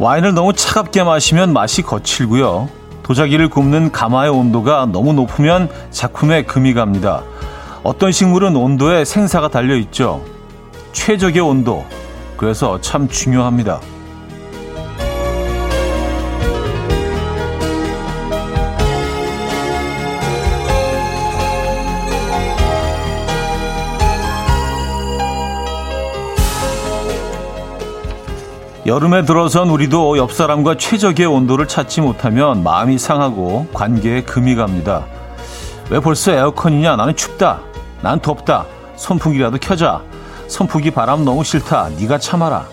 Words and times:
와인을 0.00 0.32
너무 0.32 0.54
차갑게 0.54 1.02
마시면 1.02 1.52
맛이 1.52 1.82
거칠고요. 1.82 2.70
도자기를 3.02 3.50
굽는 3.50 3.92
가마의 3.92 4.30
온도가 4.30 4.86
너무 4.86 5.12
높으면 5.12 5.68
작품에 5.90 6.44
금이 6.44 6.72
갑니다. 6.72 7.22
어떤 7.82 8.10
식물은 8.10 8.56
온도에 8.56 9.04
생사가 9.04 9.48
달려 9.48 9.76
있죠. 9.76 10.24
최적의 10.92 11.42
온도. 11.42 11.84
그래서 12.38 12.80
참 12.80 13.08
중요합니다. 13.08 13.78
여름에 28.90 29.24
들어선 29.24 29.70
우리도 29.70 30.18
옆 30.18 30.32
사람과 30.32 30.76
최적의 30.76 31.24
온도를 31.24 31.68
찾지 31.68 32.00
못하면 32.00 32.64
마음이 32.64 32.98
상하고 32.98 33.68
관계에 33.72 34.22
금이 34.22 34.56
갑니다. 34.56 35.06
왜 35.90 36.00
벌써 36.00 36.32
에어컨이냐? 36.32 36.96
나는 36.96 37.14
춥다. 37.14 37.60
난 38.02 38.18
덥다. 38.18 38.66
선풍기라도 38.96 39.58
켜자. 39.58 40.02
선풍기 40.48 40.90
바람 40.90 41.24
너무 41.24 41.44
싫다. 41.44 41.90
네가 42.00 42.18
참아라. 42.18 42.66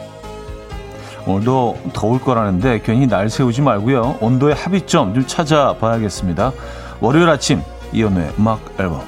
오늘도 1.28 1.78
더울 1.94 2.20
거라는데 2.20 2.82
괜히 2.84 3.06
날 3.06 3.30
세우지 3.30 3.62
말고요. 3.62 4.18
온도의 4.20 4.56
합의점 4.56 5.14
좀 5.14 5.28
찾아봐야겠습니다. 5.28 6.52
월요일 7.00 7.30
아침 7.30 7.62
이연우의 7.94 8.34
음악 8.40 8.62
앨범 8.80 9.02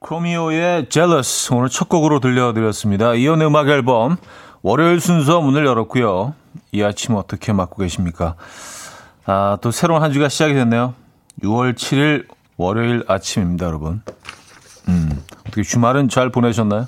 크로미오의 0.00 0.90
Jealous 0.90 1.52
오늘 1.52 1.70
첫 1.70 1.88
곡으로 1.88 2.20
들려드렸습니다. 2.20 3.14
이연우의 3.14 3.48
음악 3.48 3.68
앨범 3.68 4.18
월요일 4.62 5.00
순서 5.00 5.40
문을 5.40 5.64
열었고요. 5.66 6.34
이 6.72 6.82
아침 6.82 7.14
어떻게 7.14 7.52
맞고 7.52 7.82
계십니까? 7.82 8.36
아, 9.24 9.58
또 9.60 9.70
새로운 9.70 10.02
한 10.02 10.12
주가 10.12 10.28
시작이 10.28 10.54
됐네요. 10.54 10.94
6월 11.42 11.74
7일 11.74 12.26
월요일 12.56 13.04
아침입니다, 13.08 13.66
여러분. 13.66 14.02
음, 14.88 15.22
어떻게 15.40 15.62
주말은 15.62 16.08
잘 16.08 16.30
보내셨나요? 16.30 16.86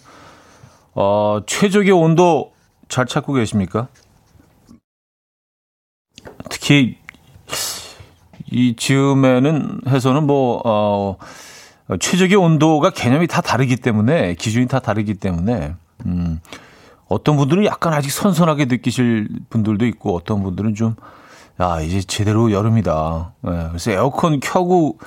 어, 0.95 1.41
최적의 1.47 1.93
온도 1.93 2.53
잘 2.89 3.07
찾고 3.07 3.33
계십니까? 3.35 3.89
특히 6.49 6.97
이 8.51 8.75
즈음에는 8.77 9.83
해서는 9.87 10.25
뭐, 10.25 10.63
어, 10.65 11.17
최적의 12.01 12.37
온도가 12.37 12.91
개념이 12.91 13.27
다 13.27 13.41
다르기 13.41 13.77
때문에, 13.77 14.35
기준이 14.35 14.69
다 14.69 14.79
다르기 14.79 15.15
때문에, 15.15 15.75
음, 16.07 16.41
어떤 17.09 17.37
분들은 17.37 17.65
약간 17.65 17.95
아직 17.95 18.11
선선하게 18.11 18.67
느끼실 18.67 19.29
분들도 19.51 19.87
있고 19.87 20.15
어떤 20.15 20.43
분들은 20.43 20.75
좀, 20.75 20.95
야, 21.61 21.81
이제 21.81 22.01
제대로 22.03 22.53
여름이다. 22.53 23.33
네, 23.43 23.67
그래서 23.69 23.91
에어컨 23.91 24.41
켜고, 24.41 24.99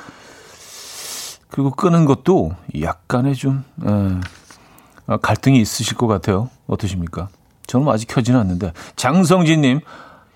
그리고 1.50 1.72
끄는 1.72 2.06
것도 2.06 2.56
약간의 2.82 3.36
좀, 3.36 3.64
예, 3.86 5.18
갈등이 5.22 5.60
있으실 5.60 5.98
것 5.98 6.08
같아요. 6.08 6.50
어떠십니까? 6.68 7.30
저는 7.68 7.88
아직 7.90 8.08
켜지는 8.08 8.40
않는데. 8.40 8.74
장성진님, 8.96 9.82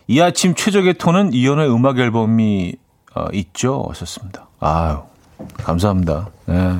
이 0.07 0.21
아침 0.21 0.53
최적의 0.53 0.95
톤은 0.95 1.33
이연의 1.33 1.69
음악 1.73 1.97
앨범이 1.97 2.75
어, 3.15 3.25
있죠? 3.33 3.85
하셨습니다. 3.89 4.47
아유, 4.59 4.99
감사합니다. 5.63 6.29
예. 6.49 6.75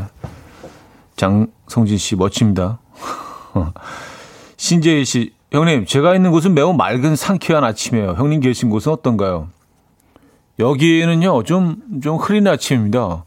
장성진 1.15 1.97
씨, 1.97 2.15
멋집니다. 2.15 2.79
신재희 4.57 5.05
씨, 5.05 5.33
형님, 5.51 5.85
제가 5.85 6.15
있는 6.15 6.31
곳은 6.31 6.53
매우 6.53 6.73
맑은 6.73 7.15
상쾌한 7.15 7.63
아침이에요. 7.63 8.13
형님 8.13 8.41
계신 8.41 8.69
곳은 8.69 8.91
어떤가요? 8.91 9.49
여기는요, 10.59 11.43
좀, 11.43 11.77
좀 12.01 12.17
흐린 12.17 12.47
아침입니다. 12.47 13.25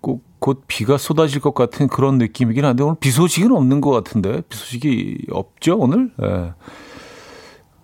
꼭, 0.00 0.24
곧 0.38 0.64
비가 0.66 0.98
쏟아질 0.98 1.40
것 1.40 1.54
같은 1.54 1.88
그런 1.88 2.18
느낌이긴 2.18 2.64
한데, 2.64 2.82
오늘 2.82 2.96
비 3.00 3.10
소식은 3.10 3.52
없는 3.52 3.80
것 3.80 3.90
같은데, 3.90 4.42
비 4.48 4.56
소식이 4.56 5.26
없죠, 5.30 5.78
오늘? 5.78 6.10
예. 6.22 6.52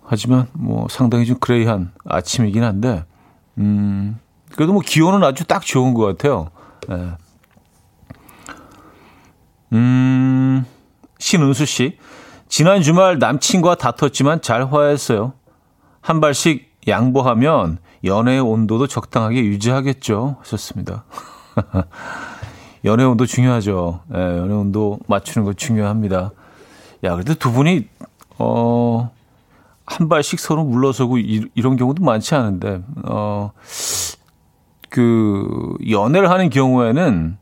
하지만, 0.02 0.48
뭐, 0.52 0.86
상당히 0.90 1.26
좀 1.26 1.38
그레이한 1.38 1.92
아침이긴 2.04 2.62
한데, 2.62 3.04
음, 3.58 4.18
그래도 4.54 4.72
뭐, 4.72 4.82
기온은 4.84 5.24
아주 5.24 5.44
딱 5.44 5.62
좋은 5.62 5.94
것 5.94 6.04
같아요. 6.04 6.50
예. 6.90 7.16
음, 9.72 10.64
신은수 11.18 11.66
씨. 11.66 11.98
지난 12.48 12.82
주말 12.82 13.18
남친과 13.18 13.76
다퉜지만 13.76 14.40
잘 14.40 14.72
화했어요. 14.72 15.34
한 16.00 16.20
발씩 16.20 16.76
양보하면 16.88 17.78
연애의 18.04 18.40
온도도 18.40 18.86
적당하게 18.86 19.44
유지하겠죠. 19.44 20.36
하셨습니다. 20.40 21.04
연애 22.84 23.04
온도 23.04 23.26
중요하죠. 23.26 24.00
예, 24.14 24.18
연애 24.18 24.54
온도 24.54 24.98
맞추는 25.08 25.44
거 25.44 25.52
중요합니다. 25.52 26.30
야, 27.04 27.12
그래도 27.14 27.34
두 27.34 27.52
분이, 27.52 27.86
어, 28.38 29.10
한 29.84 30.08
발씩 30.08 30.40
서로 30.40 30.64
물러서고 30.64 31.18
이, 31.18 31.46
이런 31.54 31.76
경우도 31.76 32.02
많지 32.02 32.34
않은데, 32.34 32.82
어, 33.04 33.52
그, 34.88 35.76
연애를 35.90 36.30
하는 36.30 36.50
경우에는 36.50 37.36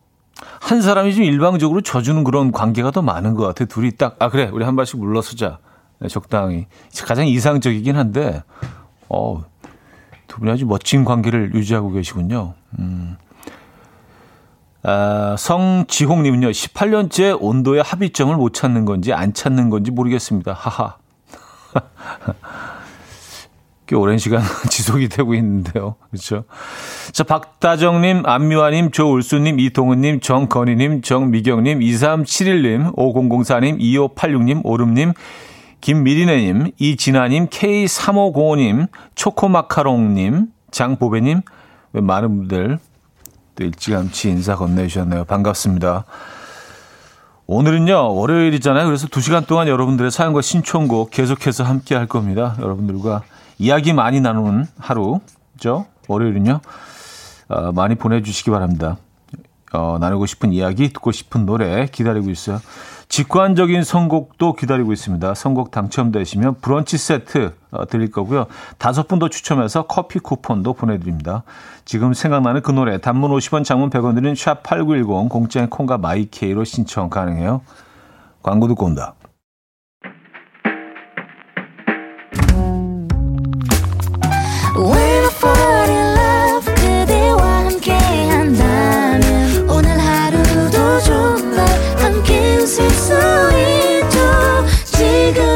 한 0.67 0.83
사람이 0.83 1.15
좀 1.15 1.23
일방적으로 1.23 1.81
져주는 1.81 2.25
그런 2.25 2.51
관계가 2.51 2.91
더 2.91 3.01
많은 3.01 3.35
것 3.35 3.47
같아요. 3.47 3.69
둘이 3.69 3.93
딱, 3.93 4.17
아, 4.19 4.31
그래, 4.31 4.51
우리 4.53 4.65
한 4.65 4.75
발씩 4.75 4.99
물러서자. 4.99 5.61
네, 6.01 6.09
적당히. 6.09 6.67
가장 7.07 7.29
이상적이긴 7.29 7.97
한데, 7.97 8.43
어, 9.09 9.45
두 10.27 10.41
분이 10.41 10.51
아주 10.51 10.67
멋진 10.67 11.05
관계를 11.05 11.55
유지하고 11.55 11.93
계시군요. 11.93 12.55
음. 12.81 13.17
아, 14.83 15.37
성지홍님은요, 15.39 16.49
18년째 16.49 17.39
온도의 17.41 17.85
합의점을 17.85 18.35
못 18.35 18.53
찾는 18.53 18.87
건지 18.87 19.13
안 19.13 19.33
찾는 19.33 19.71
건지 19.71 19.93
모르겠습니다. 19.93 20.53
하하. 20.53 20.97
꽤 23.87 23.95
오랜 23.95 24.19
시간 24.19 24.43
지속이 24.71 25.09
되고 25.09 25.35
있는데요. 25.35 25.95
그렇죠? 26.11 26.45
자, 27.13 27.23
박다정님, 27.25 28.27
안미화님, 28.27 28.91
조울수님, 28.91 29.61
이동은님, 29.61 30.21
정건희님, 30.21 31.03
정미경님, 31.03 31.81
2371님, 31.81 32.97
5004님, 32.97 33.81
2586님, 33.81 34.61
오름님, 34.65 35.13
김미리네님, 35.81 36.73
이진아님, 36.79 37.47
K3505님, 37.47 38.89
초코마카롱님, 39.15 40.47
장보배님, 40.73 41.43
많은 41.93 42.37
분들 42.39 42.79
또 43.55 43.65
일찌감치 43.65 44.29
인사 44.29 44.57
건네주셨네요. 44.57 45.25
반갑습니다. 45.25 46.05
오늘은요, 47.47 48.15
월요일이잖아요. 48.17 48.87
그래서 48.87 49.07
2시간 49.07 49.47
동안 49.47 49.69
여러분들의 49.69 50.11
사연과 50.11 50.43
신청곡 50.43 51.11
계속해서 51.11 51.63
함께 51.63 51.95
할 51.95 52.07
겁니다. 52.07 52.57
여러분들과 52.61 53.23
이야기 53.59 53.93
많이 53.93 54.21
나누는 54.21 54.67
하루죠. 54.79 55.87
월요일은요. 56.09 56.61
어, 57.49 57.73
많이 57.73 57.95
보내주시기 57.95 58.51
바랍니다. 58.51 58.97
어, 59.73 59.99
나누고 60.01 60.27
싶은 60.27 60.53
이야기, 60.53 60.93
듣고 60.93 61.13
싶은 61.13 61.47
노래 61.47 61.87
기다리고 61.87 62.31
있어요. 62.31 62.61
직관적인 63.09 63.85
선곡도 63.85 64.55
기다리고 64.55 64.93
있습니다. 64.93 65.35
선곡 65.35 65.71
당첨되시면 65.71 66.57
브런치 66.61 66.99
세트 66.99 67.55
어, 67.71 67.87
드릴 67.87 68.11
거고요. 68.11 68.47
다섯 68.79 69.07
분 69.07 69.19
더 69.19 69.29
추첨해서 69.29 69.87
커피 69.87 70.19
쿠폰도 70.19 70.75
보내드립니다. 70.75 71.43
지금 71.85 72.15
생각나는 72.15 72.63
그 72.63 72.73
노래 72.73 72.99
단문 72.99 73.31
50원, 73.31 73.65
장문 73.65 73.91
100원 73.91 74.15
드린 74.15 74.35
샵8910 74.35 75.29
공짜인 75.29 75.71
콩과 75.71 75.99
마이케이로 75.99 76.65
신청 76.65 77.09
가능해요. 77.09 77.63
광고 78.43 78.69
듣고 78.69 78.87
온다. 78.87 79.15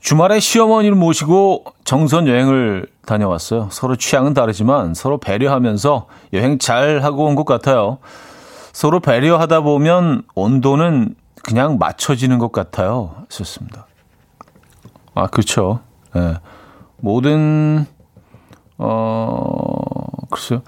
주말에 0.00 0.38
시어머니를 0.40 0.94
모시고 0.96 1.64
정선 1.84 2.28
여행을 2.28 2.86
다녀왔어요. 3.04 3.68
서로 3.70 3.96
취향은 3.96 4.34
다르지만 4.34 4.94
서로 4.94 5.18
배려하면서 5.18 6.06
여행 6.34 6.58
잘 6.58 7.02
하고 7.02 7.24
온 7.24 7.34
것 7.34 7.44
같아요. 7.44 7.98
서로 8.72 9.00
배려하다 9.00 9.60
보면 9.62 10.22
온도는 10.34 11.14
그냥 11.42 11.78
맞춰지는 11.78 12.38
것 12.38 12.52
같아요. 12.52 13.14
썼습니다. 13.28 13.86
아, 15.14 15.26
그렇죠. 15.26 15.80
예. 16.16 16.36
모든, 16.98 17.86
어, 18.76 20.26
글쎄요. 20.30 20.62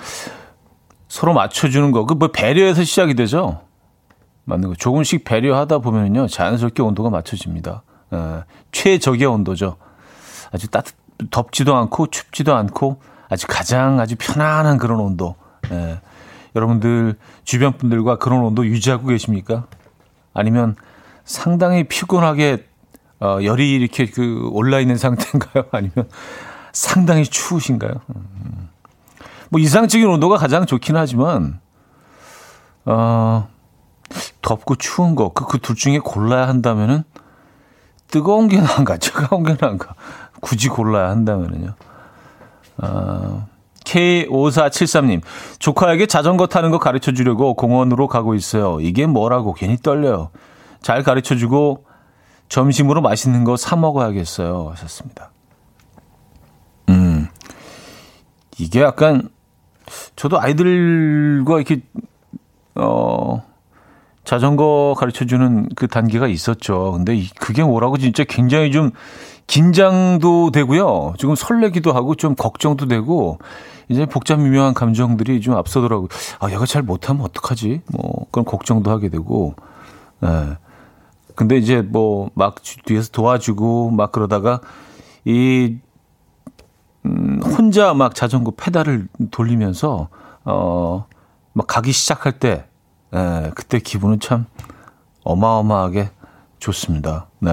서로 1.09 1.33
맞춰주는 1.35 1.91
거. 1.93 2.05
그 2.07 2.15
뭐 2.15 2.29
배려에서 2.29 2.83
시작이 2.85 3.15
되죠. 3.15 3.61
맞는 4.45 4.71
거. 4.71 4.75
조금씩 4.75 5.25
배려하다 5.25 5.79
보면요. 5.79 6.27
자연스럽게 6.27 6.83
온도가 6.83 7.11
맞춰집니다. 7.11 7.83
예. 8.13 8.45
최적의 8.73 9.27
온도죠. 9.27 9.77
아주 10.53 10.69
따뜻, 10.69 10.95
덥지도 11.31 11.77
않고 11.77 12.09
춥지도 12.09 12.55
않고 12.55 13.01
아주 13.29 13.47
가장 13.49 14.01
아주 14.01 14.17
편안한 14.19 14.79
그런 14.79 15.01
온도. 15.01 15.37
예. 15.71 16.01
여러분들 16.57 17.17
주변 17.45 17.73
분들과 17.79 18.19
그런 18.19 18.41
온도 18.41 18.67
유지하고 18.67 19.07
계십니까? 19.09 19.67
아니면 20.35 20.75
상당히 21.25 21.85
피곤하게 21.85 22.67
어, 23.21 23.39
열이 23.43 23.73
이렇게 23.75 24.07
그 24.07 24.49
올라 24.53 24.81
있는 24.81 24.97
상태인가요? 24.99 25.65
아니면 25.71 26.09
상당히 26.73 27.25
추우신가요? 27.25 27.93
음. 28.17 28.69
뭐 29.51 29.61
이상적인 29.61 30.07
온도가 30.07 30.37
가장 30.39 30.65
좋긴 30.67 30.97
하지만 30.97 31.61
어, 32.85 33.49
덥고 34.43 34.77
추운 34.77 35.15
거 35.15 35.31
그 35.31 35.45
그 35.47 35.59
둘 35.59 35.77
중에 35.77 35.99
골라야 35.99 36.49
한다면은 36.49 37.05
뜨거운 38.11 38.49
게 38.49 38.61
나은가 38.61 38.97
차가운 38.99 39.43
게 39.45 39.57
나은가 39.61 39.95
굳이 40.41 40.69
골라야 40.69 41.11
한다면은요. 41.11 41.75
어, 42.83 43.47
K5473님, 43.85 45.21
조카에게 45.59 46.07
자전거 46.07 46.47
타는 46.47 46.71
거 46.71 46.79
가르쳐 46.79 47.13
주려고 47.13 47.55
공원으로 47.55 48.09
가고 48.09 48.35
있어요. 48.35 48.81
이게 48.81 49.07
뭐라고 49.07 49.53
괜히 49.53 49.77
떨려요. 49.77 50.31
잘 50.83 51.03
가르쳐 51.03 51.35
주고 51.37 51.85
점심으로 52.49 53.01
맛있는 53.01 53.45
거 53.45 53.57
사 53.57 53.77
먹어야겠어요. 53.77 54.69
하셨습니다. 54.71 55.31
음, 56.89 57.29
이게 58.59 58.81
약간, 58.81 59.29
저도 60.17 60.41
아이들과 60.41 61.57
이렇게, 61.57 61.83
어, 62.77 63.20
자전거 64.31 64.95
가르쳐 64.97 65.25
주는 65.25 65.69
그 65.75 65.89
단계가 65.89 66.29
있었죠. 66.29 66.93
근데 66.93 67.21
그게 67.41 67.65
뭐라고 67.65 67.99
진짜 67.99 68.23
굉장히 68.23 68.71
좀 68.71 68.93
긴장도 69.49 70.53
되고요. 70.53 71.15
조금 71.19 71.35
설레기도 71.35 71.93
하고 71.93 72.15
좀 72.15 72.37
걱정도 72.37 72.87
되고 72.87 73.41
이제 73.89 74.07
복잡 74.07 74.39
미묘한 74.39 74.73
감정들이 74.73 75.41
좀 75.41 75.57
앞서더라고요. 75.57 76.07
아, 76.39 76.49
얘가 76.49 76.65
잘 76.65 76.83
못하면 76.83 77.25
어떡하지? 77.25 77.81
뭐 77.93 78.27
그런 78.31 78.45
걱정도 78.45 78.93
하게 78.93 79.09
되고. 79.09 79.57
예. 80.23 80.27
네. 80.29 80.57
근데 81.35 81.57
이제 81.57 81.83
뭐 81.83 82.31
막 82.35 82.63
뒤에서 82.85 83.11
도와주고 83.11 83.91
막 83.91 84.13
그러다가 84.13 84.61
이 85.25 85.75
음, 87.05 87.41
혼자 87.43 87.95
막 87.95 88.15
자전거 88.15 88.53
페달을 88.53 89.09
돌리면서 89.33 90.09
어 90.45 91.05
막 91.53 91.67
가기 91.67 91.91
시작할 91.91 92.39
때 92.39 92.70
예, 93.15 93.51
그때 93.55 93.79
기분은 93.79 94.21
참 94.21 94.47
어마어마하게 95.25 96.11
좋습니다. 96.59 97.27
네. 97.41 97.51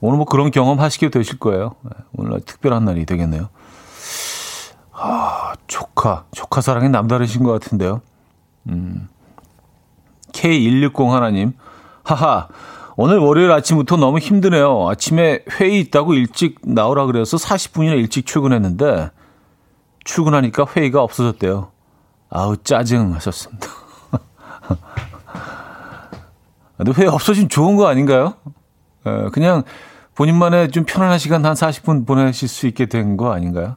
오늘 0.00 0.16
뭐 0.16 0.26
그런 0.26 0.50
경험 0.50 0.80
하시게 0.80 1.10
되실 1.10 1.38
거예요. 1.38 1.74
네, 1.82 1.90
오늘 2.14 2.40
특별한 2.40 2.84
날이 2.84 3.04
되겠네요. 3.04 3.48
아, 4.92 5.54
조카. 5.66 6.24
조카 6.32 6.60
사랑이 6.60 6.88
남다르신 6.88 7.42
것 7.42 7.52
같은데요. 7.52 8.02
음. 8.68 9.08
K160 10.32 11.08
하나님. 11.08 11.52
하하, 12.02 12.48
오늘 12.96 13.18
월요일 13.18 13.50
아침부터 13.52 13.96
너무 13.96 14.18
힘드네요. 14.18 14.88
아침에 14.88 15.44
회의 15.58 15.80
있다고 15.80 16.14
일찍 16.14 16.58
나오라 16.62 17.06
그래서 17.06 17.36
40분이나 17.36 17.92
일찍 17.96 18.26
출근했는데, 18.26 19.10
출근하니까 20.04 20.66
회의가 20.76 21.02
없어졌대요. 21.02 21.70
아우, 22.30 22.56
짜증 22.58 23.14
하셨습니다. 23.14 23.68
근데 26.76 26.92
회의 26.92 27.08
없어지면 27.08 27.48
좋은 27.48 27.76
거 27.76 27.88
아닌가요? 27.88 28.34
에, 29.06 29.28
그냥 29.32 29.62
본인만의 30.14 30.70
좀 30.70 30.84
편안한 30.84 31.18
시간 31.18 31.44
한 31.44 31.54
40분 31.54 32.06
보내실 32.06 32.48
수 32.48 32.66
있게 32.66 32.86
된 32.86 33.16
거 33.16 33.32
아닌가요? 33.32 33.76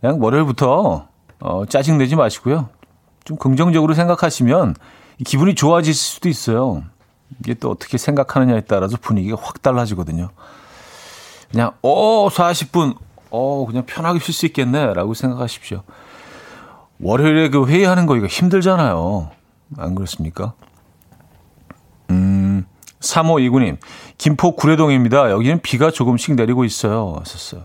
그냥 0.00 0.18
월요일부터 0.20 1.08
어, 1.40 1.66
짜증내지 1.66 2.16
마시고요. 2.16 2.68
좀 3.24 3.36
긍정적으로 3.36 3.94
생각하시면 3.94 4.74
기분이 5.24 5.54
좋아질 5.54 5.94
수도 5.94 6.28
있어요. 6.28 6.82
이게 7.38 7.54
또 7.54 7.70
어떻게 7.70 7.96
생각하느냐에 7.98 8.62
따라서 8.62 8.96
분위기가 9.00 9.36
확 9.40 9.62
달라지거든요. 9.62 10.30
그냥, 11.50 11.72
어, 11.82 12.28
40분, 12.28 12.96
어, 13.30 13.66
그냥 13.66 13.84
편하게 13.86 14.18
쉴 14.18 14.34
수 14.34 14.46
있겠네. 14.46 14.94
라고 14.94 15.14
생각하십시오. 15.14 15.82
월요일에 17.00 17.50
그 17.50 17.66
회의하는 17.66 18.06
거 18.06 18.16
이거 18.16 18.26
힘들잖아요. 18.26 19.30
안 19.76 19.94
그렇습니까? 19.94 20.54
음, 22.10 22.66
3529님, 23.00 23.78
김포 24.18 24.56
구례동입니다. 24.56 25.30
여기는 25.30 25.60
비가 25.62 25.90
조금씩 25.90 26.34
내리고 26.34 26.64
있어요. 26.64 27.14
하셨어요. 27.20 27.64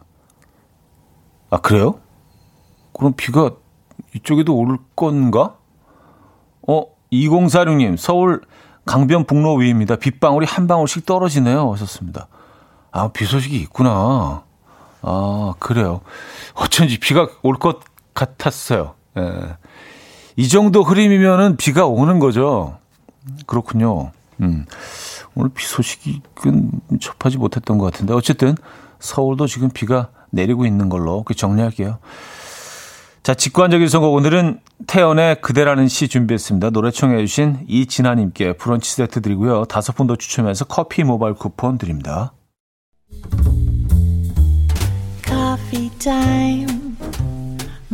아, 1.49 1.57
그래요? 1.57 1.99
그럼 2.93 3.13
비가 3.15 3.51
이쪽에도 4.13 4.55
올 4.55 4.77
건가? 4.95 5.55
어, 6.67 6.85
2046님, 7.11 7.97
서울 7.97 8.41
강변북로 8.85 9.55
위입니다. 9.55 9.95
빗방울이 9.95 10.45
한 10.45 10.67
방울씩 10.67 11.05
떨어지네요. 11.05 11.71
하셨습니다. 11.73 12.27
아, 12.91 13.09
비 13.09 13.25
소식이 13.25 13.57
있구나. 13.57 14.43
아, 15.01 15.53
그래요. 15.59 16.01
어쩐지 16.53 16.99
비가 16.99 17.27
올 17.41 17.55
것 17.57 17.79
같았어요. 18.13 18.93
예. 19.17 19.57
이 20.35 20.47
정도 20.47 20.83
흐림이면은 20.83 21.57
비가 21.57 21.85
오는 21.85 22.19
거죠. 22.19 22.77
그렇군요. 23.45 24.11
음. 24.41 24.65
오늘 25.35 25.49
비 25.53 25.65
소식은 25.65 26.71
접하지 26.99 27.37
못했던 27.37 27.77
것 27.77 27.85
같은데. 27.91 28.13
어쨌든 28.13 28.55
서울도 28.99 29.47
지금 29.47 29.69
비가 29.69 30.09
내리고 30.29 30.65
있는 30.65 30.89
걸로 30.89 31.23
정리할게요. 31.35 31.99
자, 33.23 33.33
직관적인 33.33 33.87
선곡 33.87 34.13
오늘은 34.13 34.59
태연의 34.85 35.41
그대라는 35.41 35.87
시 35.87 36.07
준비했습니다. 36.07 36.69
노래 36.69 36.91
청해 36.91 37.17
주신 37.25 37.65
이진아님께 37.67 38.53
브런치 38.53 38.93
세트 38.93 39.21
드리고요. 39.21 39.65
다섯 39.65 39.93
분 39.95 40.05
더 40.07 40.15
추첨해서 40.15 40.65
커피 40.65 41.03
모바일 41.03 41.33
쿠폰 41.33 41.77
드립니다. 41.77 42.33
Coffee 45.25 45.89
time. 45.97 46.84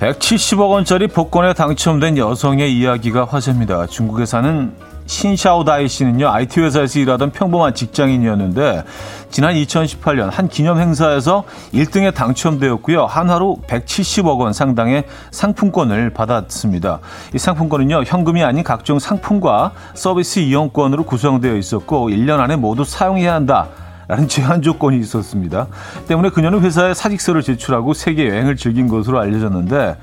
(170억) 0.00 0.70
원짜리 0.70 1.08
복권에 1.08 1.52
당첨된 1.52 2.16
여성의 2.16 2.74
이야기가 2.74 3.26
화제입니다. 3.26 3.86
중국에 3.86 4.24
사는 4.24 4.72
신샤오다이 5.04 5.88
씨는요, 5.88 6.26
IT 6.30 6.60
회사에서 6.60 6.98
일하던 7.00 7.32
평범한 7.32 7.74
직장인이었는데, 7.74 8.84
지난 9.30 9.54
2018년 9.56 10.30
한 10.30 10.48
기념 10.48 10.80
행사에서 10.80 11.44
1등에 11.74 12.14
당첨되었고요. 12.14 13.04
한화로 13.04 13.58
170억 13.68 14.38
원 14.38 14.54
상당의 14.54 15.04
상품권을 15.32 16.14
받았습니다. 16.14 17.00
이 17.34 17.38
상품권은요, 17.38 18.04
현금이 18.06 18.42
아닌 18.42 18.64
각종 18.64 18.98
상품과 18.98 19.72
서비스 19.92 20.38
이용권으로 20.38 21.02
구성되어 21.04 21.56
있었고, 21.56 22.08
1년 22.08 22.38
안에 22.40 22.56
모두 22.56 22.84
사용해야 22.84 23.34
한다. 23.34 23.68
라는 24.10 24.26
제한 24.26 24.60
조건이 24.60 24.98
있었습니다. 24.98 25.68
때문에 26.08 26.30
그녀는 26.30 26.62
회사에 26.62 26.94
사직서를 26.94 27.42
제출하고 27.42 27.94
세계 27.94 28.28
여행을 28.28 28.56
즐긴 28.56 28.88
것으로 28.88 29.20
알려졌는데, 29.20 29.96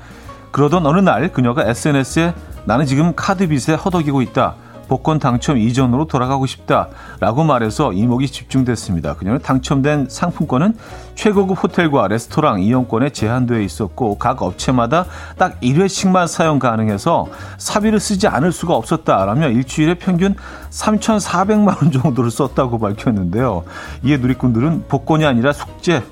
그러던 0.50 0.86
어느 0.86 0.98
날 1.00 1.30
그녀가 1.30 1.68
SNS에 1.68 2.32
나는 2.64 2.86
지금 2.86 3.14
카드 3.14 3.46
빚에 3.46 3.74
허덕이고 3.74 4.22
있다. 4.22 4.54
복권 4.88 5.18
당첨 5.18 5.58
이전으로 5.58 6.06
돌아가고 6.06 6.46
싶다라고 6.46 7.44
말해서 7.44 7.92
이목이 7.92 8.26
집중됐습니다. 8.28 9.14
그녀는 9.14 9.40
당첨된 9.40 10.06
상품권은 10.08 10.74
최고급 11.14 11.62
호텔과 11.62 12.08
레스토랑 12.08 12.62
이용권에 12.62 13.10
제한되어 13.10 13.60
있었고 13.60 14.18
각 14.18 14.42
업체마다 14.42 15.04
딱 15.36 15.60
1회씩만 15.60 16.26
사용 16.26 16.58
가능해서 16.58 17.26
사비를 17.58 18.00
쓰지 18.00 18.26
않을 18.28 18.50
수가 18.50 18.74
없었다라며 18.74 19.50
일주일에 19.50 19.94
평균 19.94 20.34
3,400만 20.70 21.82
원 21.82 21.92
정도를 21.92 22.30
썼다고 22.30 22.78
밝혔는데요. 22.78 23.64
이에 24.04 24.16
누리꾼들은 24.16 24.84
복권이 24.88 25.26
아니라 25.26 25.52
숙제, 25.52 26.02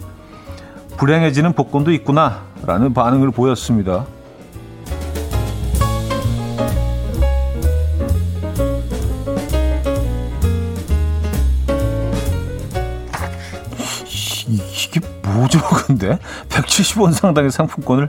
불행해지는 0.97 1.53
복권도 1.53 1.93
있구나라는 1.93 2.95
반응을 2.95 3.31
보였습니다. 3.31 4.07
이게 15.37 15.39
뭐죠, 15.39 15.61
근데? 15.87 16.19
170원 16.49 17.13
상당의 17.13 17.51
상품권을 17.51 18.09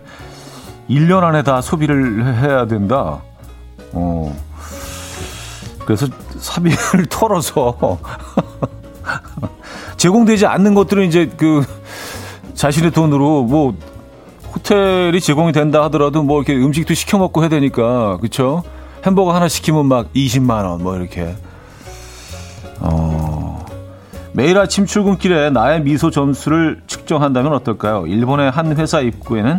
1년 0.90 1.24
안에 1.24 1.44
다 1.44 1.62
소비를 1.62 2.26
해야 2.42 2.66
된다. 2.66 3.22
어. 3.92 4.36
그래서 5.86 6.08
사비를 6.40 7.06
털어서 7.10 7.98
제공되지 9.98 10.46
않는 10.46 10.74
것들은 10.74 11.06
이제 11.06 11.30
그 11.38 11.64
자신의 12.56 12.92
돈으로 12.92 13.44
뭐 13.44 13.76
호텔이 14.54 15.20
제공이 15.22 15.52
된다 15.52 15.84
하더라도 15.84 16.24
뭐 16.24 16.42
이렇게 16.42 16.56
음식도 16.56 16.94
시켜 16.94 17.18
먹고 17.18 17.42
해야 17.42 17.50
되니까 17.50 18.18
그렇죠? 18.18 18.64
햄버거 19.06 19.34
하나 19.34 19.48
시키면 19.48 19.86
막 19.86 20.12
20만 20.14 20.66
원 20.66 20.82
뭐 20.82 20.96
이렇게 20.98 21.36
어 22.80 23.37
매일 24.38 24.60
아침 24.60 24.86
출근길에 24.86 25.50
나의 25.50 25.82
미소 25.82 26.12
점수를 26.12 26.80
측정한다면 26.86 27.54
어떨까요? 27.54 28.06
일본의 28.06 28.52
한 28.52 28.78
회사 28.78 29.02
입구에는 29.02 29.58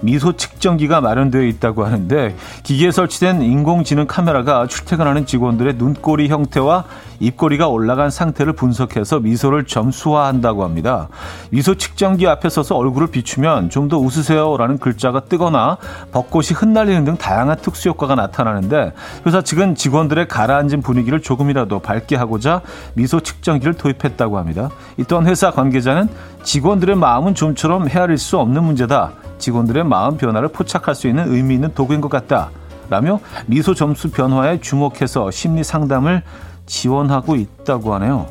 미소 0.00 0.32
측정기가 0.32 1.00
마련되어 1.00 1.42
있다고 1.42 1.84
하는데 1.84 2.34
기기에 2.62 2.90
설치된 2.90 3.42
인공지능 3.42 4.06
카메라가 4.06 4.66
출퇴근하는 4.66 5.26
직원들의 5.26 5.74
눈꼬리 5.74 6.28
형태와 6.28 6.84
입꼬리가 7.20 7.68
올라간 7.68 8.08
상태를 8.08 8.54
분석해서 8.54 9.20
미소를 9.20 9.64
점수화한다고 9.66 10.64
합니다. 10.64 11.08
미소 11.50 11.74
측정기 11.74 12.26
앞에 12.26 12.48
서서 12.48 12.76
얼굴을 12.76 13.08
비추면 13.08 13.68
좀 13.68 13.90
더 13.90 13.98
웃으세요라는 13.98 14.78
글자가 14.78 15.20
뜨거나 15.20 15.76
벚꽃이 16.12 16.50
흩날리는 16.54 17.04
등 17.04 17.16
다양한 17.16 17.56
특수 17.60 17.88
효과가 17.88 18.14
나타나는데 18.14 18.92
회사 19.26 19.42
측은 19.42 19.74
직원들의 19.74 20.28
가라앉은 20.28 20.80
분위기를 20.80 21.20
조금이라도 21.20 21.80
밝게 21.80 22.14
하고자 22.14 22.62
미소 22.94 23.18
측정기를 23.18 23.74
도입했다고 23.74 24.38
합니다. 24.38 24.70
이 24.96 25.02
또한 25.04 25.26
회사 25.26 25.50
관계자는 25.50 26.08
직원들의 26.44 26.94
마음은 26.94 27.34
좀처럼 27.34 27.88
헤아릴 27.88 28.16
수 28.16 28.38
없는 28.38 28.62
문제다. 28.62 29.10
직원들의 29.40 29.84
마음 29.84 30.16
변화를 30.16 30.48
포착할 30.48 30.94
수 30.94 31.08
있는 31.08 31.32
의미 31.32 31.54
있는 31.54 31.74
도구인 31.74 32.00
것 32.00 32.08
같다. 32.08 32.50
라며 32.88 33.20
미소 33.46 33.74
점수 33.74 34.10
변화에 34.10 34.60
주목해서 34.60 35.30
심리 35.30 35.64
상담을 35.64 36.22
지원하고 36.66 37.36
있다고 37.36 37.94
하네요. 37.94 38.28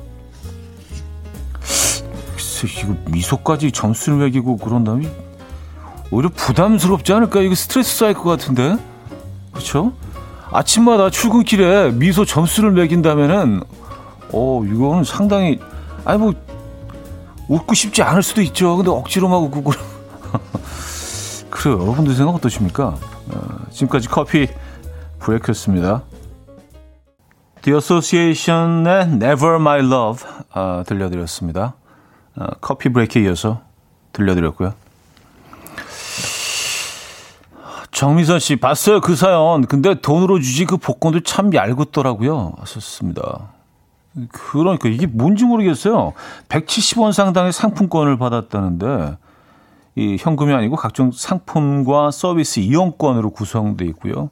이거 2.81 2.95
미소까지 3.05 3.71
점수를 3.71 4.19
매기고 4.19 4.57
그런다면 4.57 5.09
오히려 6.11 6.29
부담스럽지 6.29 7.13
않을까? 7.13 7.41
이거 7.41 7.55
스트레스 7.55 7.97
쌓일 7.97 8.15
것 8.15 8.23
같은데? 8.23 8.77
그렇죠? 9.51 9.93
아침마다 10.51 11.09
출근길에 11.09 11.91
미소 11.91 12.25
점수를 12.25 12.71
매긴다면은 12.71 13.61
어, 14.33 14.63
이거는 14.65 15.03
상당히 15.03 15.59
아니 16.03 16.19
뭐 16.19 16.33
웃고 17.47 17.73
싶지 17.73 18.01
않을 18.01 18.23
수도 18.23 18.41
있죠. 18.41 18.75
근데 18.77 18.89
억지로 18.89 19.29
막 19.29 19.37
웃고 19.37 19.71
그래요. 21.49 21.79
여러분들 21.81 22.13
생각 22.13 22.35
어떠십니까? 22.35 22.95
어, 23.31 23.65
지금까지 23.71 24.07
커피 24.07 24.47
브레이크였습니다. 25.19 26.03
The 27.61 27.75
Association의 27.75 29.01
Never 29.13 29.55
My 29.55 29.79
Love 29.79 30.29
어, 30.53 30.83
들려드렸습니다. 30.85 31.73
어, 32.35 32.47
커피 32.61 32.89
브레이크에 32.89 33.23
이어서 33.23 33.61
들려드렸고요. 34.13 34.73
정미선 37.91 38.39
씨 38.39 38.55
봤어요 38.55 39.01
그 39.01 39.15
사연. 39.15 39.65
근데 39.65 39.99
돈으로 39.99 40.39
주지 40.39 40.65
그 40.65 40.77
복권도 40.77 41.21
참 41.21 41.53
얄궂더라고요. 41.53 42.53
하셨습니다. 42.59 43.49
그러니까 44.31 44.89
이게 44.89 45.05
뭔지 45.05 45.43
모르겠어요. 45.45 46.13
170원 46.47 47.11
상당의 47.13 47.51
상품권을 47.51 48.17
받았다는데 48.17 49.17
이 49.99 50.15
현금이 50.17 50.53
아니고 50.53 50.77
각종 50.77 51.11
상품과 51.11 52.11
서비스 52.11 52.61
이용권으로 52.61 53.31
구성되어 53.31 53.85
있고요. 53.89 54.29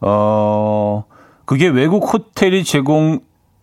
어, 0.00 1.04
그게 1.44 1.68
외국 1.68 2.12
호텔이 2.12 2.64
제공, 2.64 3.20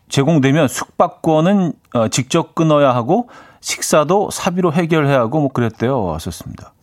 제공되면 0.08 0.70
숙박권은 0.70 1.74
어, 1.94 2.08
직접 2.08 2.56
끊어야 2.56 2.96
하고 2.96 3.28
식사도 3.60 4.30
사비로 4.32 4.72
해결해야 4.72 5.20
하고 5.20 5.42
뭐 5.42 5.50
그랬대요. 5.50 6.06
왔었습니다. 6.06 6.74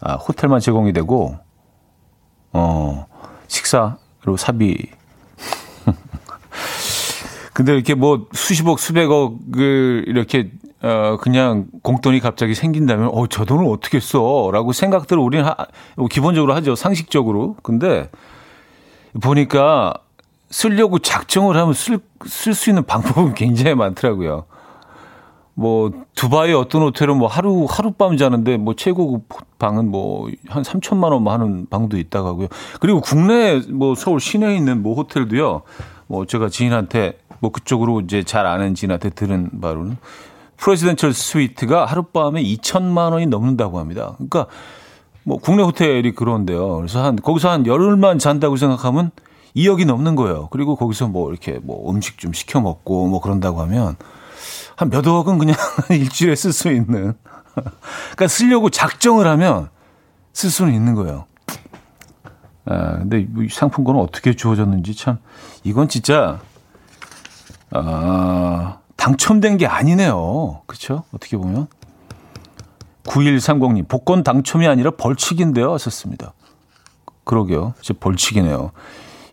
아, 0.00 0.14
호텔만 0.14 0.60
제공이 0.60 0.92
되고, 0.92 1.36
어, 2.52 3.06
식사로 3.48 4.36
사비. 4.36 4.88
근데 7.52 7.74
이렇게 7.74 7.94
뭐 7.94 8.28
수십억, 8.32 8.78
수백억을 8.78 10.04
이렇게 10.06 10.52
어, 10.82 11.16
그냥 11.20 11.66
공돈이 11.82 12.20
갑자기 12.20 12.54
생긴다면, 12.54 13.10
어, 13.12 13.26
저 13.28 13.44
돈을 13.44 13.66
어떻게 13.70 14.00
써? 14.00 14.50
라고 14.52 14.72
생각들을 14.72 15.22
우리는 15.22 15.44
하, 15.44 15.54
기본적으로 16.10 16.54
하죠. 16.54 16.74
상식적으로. 16.74 17.56
근데 17.62 18.10
보니까 19.20 19.94
쓰려고 20.50 20.98
작정을 20.98 21.56
하면 21.56 21.72
쓸, 21.72 22.00
쓸 22.26 22.54
수 22.54 22.70
있는 22.70 22.84
방법은 22.84 23.34
굉장히 23.34 23.74
많더라고요. 23.76 24.44
뭐, 25.54 25.92
두바이 26.14 26.52
어떤 26.52 26.82
호텔은 26.82 27.16
뭐 27.16 27.28
하루, 27.28 27.66
하룻밤 27.68 28.16
자는데 28.16 28.56
뭐 28.56 28.74
최고급 28.74 29.28
방은 29.58 29.88
뭐 29.88 30.28
한 30.48 30.62
3천만 30.62 31.12
원 31.12 31.26
하는 31.28 31.66
방도 31.70 31.96
있다고 31.98 32.28
하고요. 32.28 32.48
그리고 32.80 33.00
국내 33.00 33.60
뭐 33.70 33.94
서울 33.94 34.20
시내에 34.20 34.56
있는 34.56 34.82
뭐 34.82 34.94
호텔도요. 34.94 35.62
뭐 36.08 36.26
제가 36.26 36.48
지인한테 36.48 37.18
뭐 37.40 37.50
그쪽으로 37.50 38.00
이제 38.00 38.22
잘 38.22 38.46
아는 38.46 38.74
지인한테 38.74 39.10
들은 39.10 39.50
바로는 39.60 39.96
프레지던셜 40.62 41.12
스위트가 41.12 41.86
하룻밤에 41.86 42.42
2천만 42.42 43.12
원이 43.12 43.26
넘는다고 43.26 43.80
합니다. 43.80 44.12
그러니까 44.14 44.46
뭐 45.24 45.38
국내 45.38 45.62
호텔이 45.62 46.12
그런데요. 46.12 46.76
그래서 46.76 47.04
한 47.04 47.16
거기서 47.16 47.50
한 47.50 47.66
열흘만 47.66 48.18
잔다고 48.20 48.56
생각하면 48.56 49.10
2억이 49.56 49.86
넘는 49.86 50.14
거예요. 50.14 50.48
그리고 50.50 50.76
거기서 50.76 51.08
뭐 51.08 51.30
이렇게 51.30 51.58
뭐 51.62 51.90
음식 51.90 52.18
좀 52.18 52.32
시켜 52.32 52.60
먹고 52.60 53.08
뭐 53.08 53.20
그런다고 53.20 53.60
하면 53.62 53.96
한 54.76 54.88
몇 54.88 55.06
억은 55.06 55.38
그냥 55.38 55.56
일주일에 55.90 56.34
쓸 56.36 56.52
수 56.52 56.70
있는. 56.70 57.14
그러니까 57.54 58.28
쓰려고 58.28 58.70
작정을 58.70 59.26
하면 59.26 59.68
쓸 60.32 60.48
수는 60.48 60.72
있는 60.72 60.94
거예요. 60.94 61.26
아, 62.64 62.98
근데 62.98 63.20
이 63.20 63.48
상품권은 63.50 64.00
어떻게 64.00 64.34
주어졌는지 64.34 64.94
참 64.94 65.18
이건 65.64 65.88
진짜 65.88 66.40
아 67.72 68.78
당첨된 69.02 69.56
게 69.56 69.66
아니네요. 69.66 70.62
그렇죠? 70.66 71.02
어떻게 71.12 71.36
보면 71.36 71.66
9130님 73.02 73.88
복권 73.88 74.22
당첨이 74.22 74.68
아니라 74.68 74.92
벌칙인데요. 74.92 75.72
하셨습니다. 75.72 76.34
그러게요. 77.24 77.74
진짜 77.80 77.98
벌칙이네요. 77.98 78.70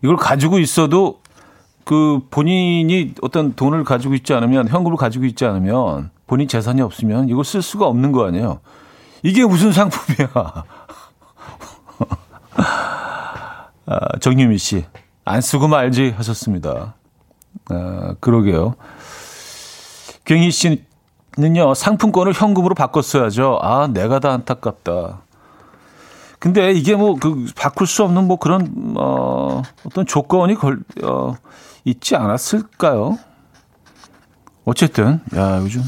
이걸 0.02 0.16
가지고 0.16 0.58
있어도 0.58 1.20
그 1.84 2.18
본인이 2.30 3.14
어떤 3.22 3.54
돈을 3.54 3.84
가지고 3.84 4.14
있지 4.14 4.34
않으면 4.34 4.66
현금을 4.66 4.96
가지고 4.96 5.24
있지 5.26 5.44
않으면 5.44 6.10
본인 6.26 6.48
재산이 6.48 6.80
없으면 6.82 7.28
이걸 7.28 7.44
쓸 7.44 7.62
수가 7.62 7.86
없는 7.86 8.10
거 8.10 8.26
아니에요. 8.26 8.58
이게 9.22 9.44
무슨 9.44 9.70
상품이야. 9.70 10.30
아, 13.86 14.18
정유미 14.20 14.58
씨, 14.58 14.84
안 15.24 15.40
쓰고 15.40 15.68
말지 15.68 16.10
하셨습니다. 16.16 16.96
아, 17.68 18.14
그러게요. 18.18 18.74
경희 20.30 20.52
씨는요, 20.52 21.74
상품권을 21.74 22.34
현금으로 22.34 22.76
바꿨어야죠. 22.76 23.58
아, 23.62 23.88
내가 23.88 24.20
다 24.20 24.30
안타깝다. 24.30 25.22
근데 26.38 26.70
이게 26.70 26.94
뭐, 26.94 27.16
그, 27.16 27.46
바꿀 27.56 27.88
수 27.88 28.04
없는 28.04 28.28
뭐 28.28 28.36
그런, 28.36 28.94
어, 28.96 29.60
어떤 29.84 30.06
조건이 30.06 30.54
걸, 30.54 30.78
어, 31.02 31.34
있지 31.84 32.14
않았을까요? 32.14 33.18
어쨌든, 34.64 35.20
야, 35.34 35.60
요즘, 35.62 35.82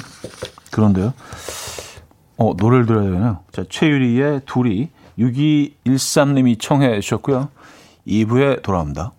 그런데요. 0.72 1.14
어, 2.36 2.54
노래를 2.56 2.86
들어야 2.86 3.10
되나요? 3.12 3.44
자, 3.52 3.62
최유리의 3.70 4.40
둘이 4.44 4.88
6213님이 5.20 6.60
청해 6.60 6.98
주셨고요. 6.98 7.48
2부에 8.08 8.60
돌아옵니다. 8.62 9.12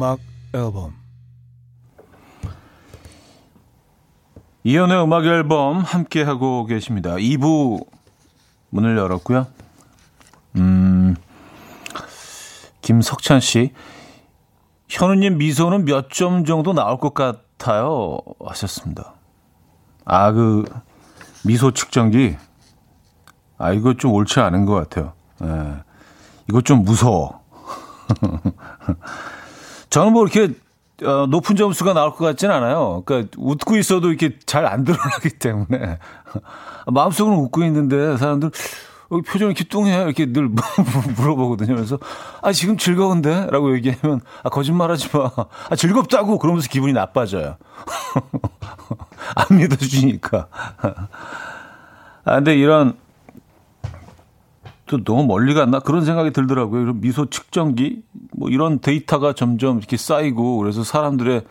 음악 0.00 0.18
앨범 0.54 0.94
이연의 4.64 5.04
음악 5.04 5.26
앨범 5.26 5.80
함께 5.80 6.22
하고 6.22 6.64
계십니다. 6.64 7.16
2부 7.16 7.86
문을 8.70 8.96
열었고요. 8.96 9.46
음, 10.56 11.16
김석찬 12.80 13.40
씨, 13.40 13.74
현우님 14.88 15.36
미소는 15.36 15.84
몇 15.84 16.08
점 16.10 16.46
정도 16.46 16.72
나올 16.72 16.96
것 16.98 17.12
같아요? 17.12 18.20
하셨습니다. 18.42 19.12
아, 20.06 20.32
그, 20.32 20.64
미소 21.44 21.72
측정기. 21.72 22.38
아, 23.58 23.72
이거 23.74 23.92
좀 23.92 24.14
옳지 24.14 24.40
않은 24.40 24.64
것 24.64 24.74
같아요. 24.76 25.12
예. 25.42 25.82
이거 26.48 26.62
좀 26.62 26.84
무서워. 26.84 27.42
저는 29.90 30.12
뭐 30.12 30.24
이렇게 30.26 30.54
어, 31.04 31.26
높은 31.26 31.56
점수가 31.56 31.94
나올 31.94 32.12
것 32.12 32.24
같지는 32.24 32.54
않아요. 32.54 33.02
그러니까 33.04 33.30
웃고 33.38 33.76
있어도 33.76 34.08
이렇게 34.08 34.38
잘 34.46 34.66
안 34.66 34.84
드러나기 34.84 35.30
때문에 35.30 35.98
마음속으로 36.86 37.36
웃고 37.36 37.64
있는데 37.64 38.16
사람들 38.16 38.50
어, 39.08 39.20
표정이 39.22 39.50
이렇게 39.52 39.64
뚱해 39.64 40.02
이렇게 40.02 40.26
늘 40.26 40.48
물어보거든요. 41.16 41.74
그래서 41.74 41.98
아 42.42 42.52
지금 42.52 42.76
즐거운데라고 42.76 43.74
얘기하면 43.76 44.20
아 44.44 44.50
거짓말하지 44.50 45.08
마. 45.16 45.30
아 45.70 45.76
즐겁다고 45.76 46.38
그러면서 46.38 46.68
기분이 46.68 46.92
나빠져요. 46.92 47.56
안 49.34 49.56
믿어주니까. 49.56 50.48
아 52.24 52.34
근데 52.36 52.56
이런 52.56 52.96
또 54.86 55.02
너무 55.02 55.24
멀리 55.24 55.54
갔나 55.54 55.80
그런 55.80 56.04
생각이 56.04 56.32
들더라고요. 56.32 56.82
이런 56.82 57.00
미소 57.00 57.26
측정기 57.26 58.02
뭐 58.40 58.48
이런 58.48 58.80
데이터가 58.80 59.34
점점 59.34 59.76
이렇게 59.76 59.98
쌓이고 59.98 60.56
그래서 60.56 60.82
사람들의 60.82 61.42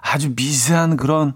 아주 0.00 0.32
미세한 0.34 0.96
그런 0.96 1.34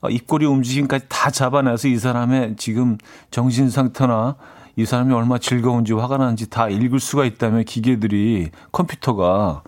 어, 0.00 0.08
입꼬리 0.08 0.46
움직임까지 0.46 1.04
다 1.10 1.30
잡아내서 1.30 1.88
이 1.88 1.98
사람의 1.98 2.56
지금 2.56 2.96
정신 3.30 3.68
상태나 3.68 4.36
이 4.76 4.86
사람이 4.86 5.12
얼마나 5.12 5.38
즐거운지 5.38 5.92
화가 5.92 6.16
나는지 6.16 6.48
다 6.48 6.70
읽을 6.70 6.98
수가 6.98 7.26
있다면 7.26 7.64
기계들이 7.64 8.48
컴퓨터가 8.72 9.64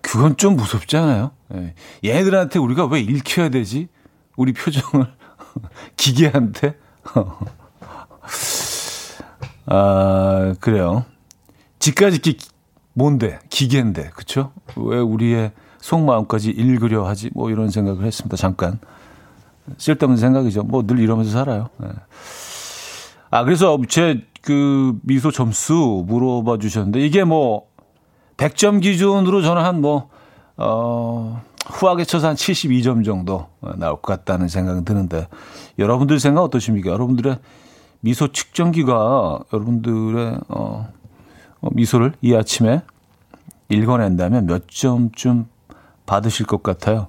그건 0.00 0.36
좀 0.36 0.56
무섭잖아요. 0.56 1.30
예. 1.54 1.74
얘네들한테 2.04 2.58
우리가 2.58 2.86
왜 2.86 3.00
읽혀야 3.00 3.50
되지? 3.50 3.86
우리 4.36 4.52
표정을 4.52 5.06
기계한테 5.96 6.76
아, 9.66 10.54
그래요. 10.58 11.04
집까지 11.78 12.18
기, 12.18 12.36
뭔데? 12.96 13.38
기계인데. 13.50 14.10
그쵸? 14.14 14.52
왜 14.76 14.98
우리의 14.98 15.52
속마음까지 15.80 16.50
읽으려 16.50 17.06
하지? 17.06 17.30
뭐 17.34 17.50
이런 17.50 17.70
생각을 17.70 18.04
했습니다. 18.04 18.36
잠깐. 18.36 18.78
쓸데없는 19.78 20.16
생각이죠. 20.16 20.62
뭐 20.64 20.82
늘 20.82 20.98
이러면서 20.98 21.30
살아요. 21.30 21.68
네. 21.78 21.88
아, 23.30 23.44
그래서 23.44 23.78
제 23.88 24.22
그 24.46 24.96
미소 25.02 25.32
점수 25.32 26.04
물어봐 26.06 26.58
주셨는데 26.58 27.00
이게 27.00 27.24
뭐 27.24 27.66
100점 28.36 28.80
기준으로 28.80 29.42
저는 29.42 29.64
한 29.64 29.80
뭐, 29.80 30.08
어, 30.56 31.42
후하게 31.66 32.04
쳐서 32.04 32.28
한 32.28 32.36
72점 32.36 33.04
정도 33.04 33.48
나올 33.76 33.96
것 34.00 34.02
같다는 34.02 34.46
생각은 34.46 34.84
드는데 34.84 35.26
여러분들 35.80 36.20
생각 36.20 36.42
어떠십니까? 36.42 36.90
여러분들의 36.92 37.38
미소 37.98 38.28
측정기가 38.30 39.40
여러분들의 39.52 40.38
어, 40.48 40.88
어, 40.88 40.88
미소를 41.72 42.12
이 42.20 42.34
아침에 42.34 42.82
읽어낸다면 43.68 44.46
몇 44.46 44.68
점쯤 44.68 45.46
받으실 46.06 46.46
것 46.46 46.62
같아요? 46.62 47.08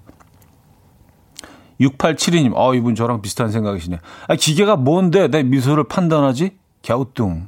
6872님, 1.79 2.53
어, 2.55 2.73
이분 2.73 2.95
저랑 2.95 3.21
비슷한 3.21 3.51
생각이시네. 3.51 3.99
아, 4.27 4.35
기계가 4.35 4.77
뭔데 4.77 5.27
내 5.27 5.43
미소를 5.43 5.83
판단하지? 5.83 6.57
갸우뚱. 6.85 7.47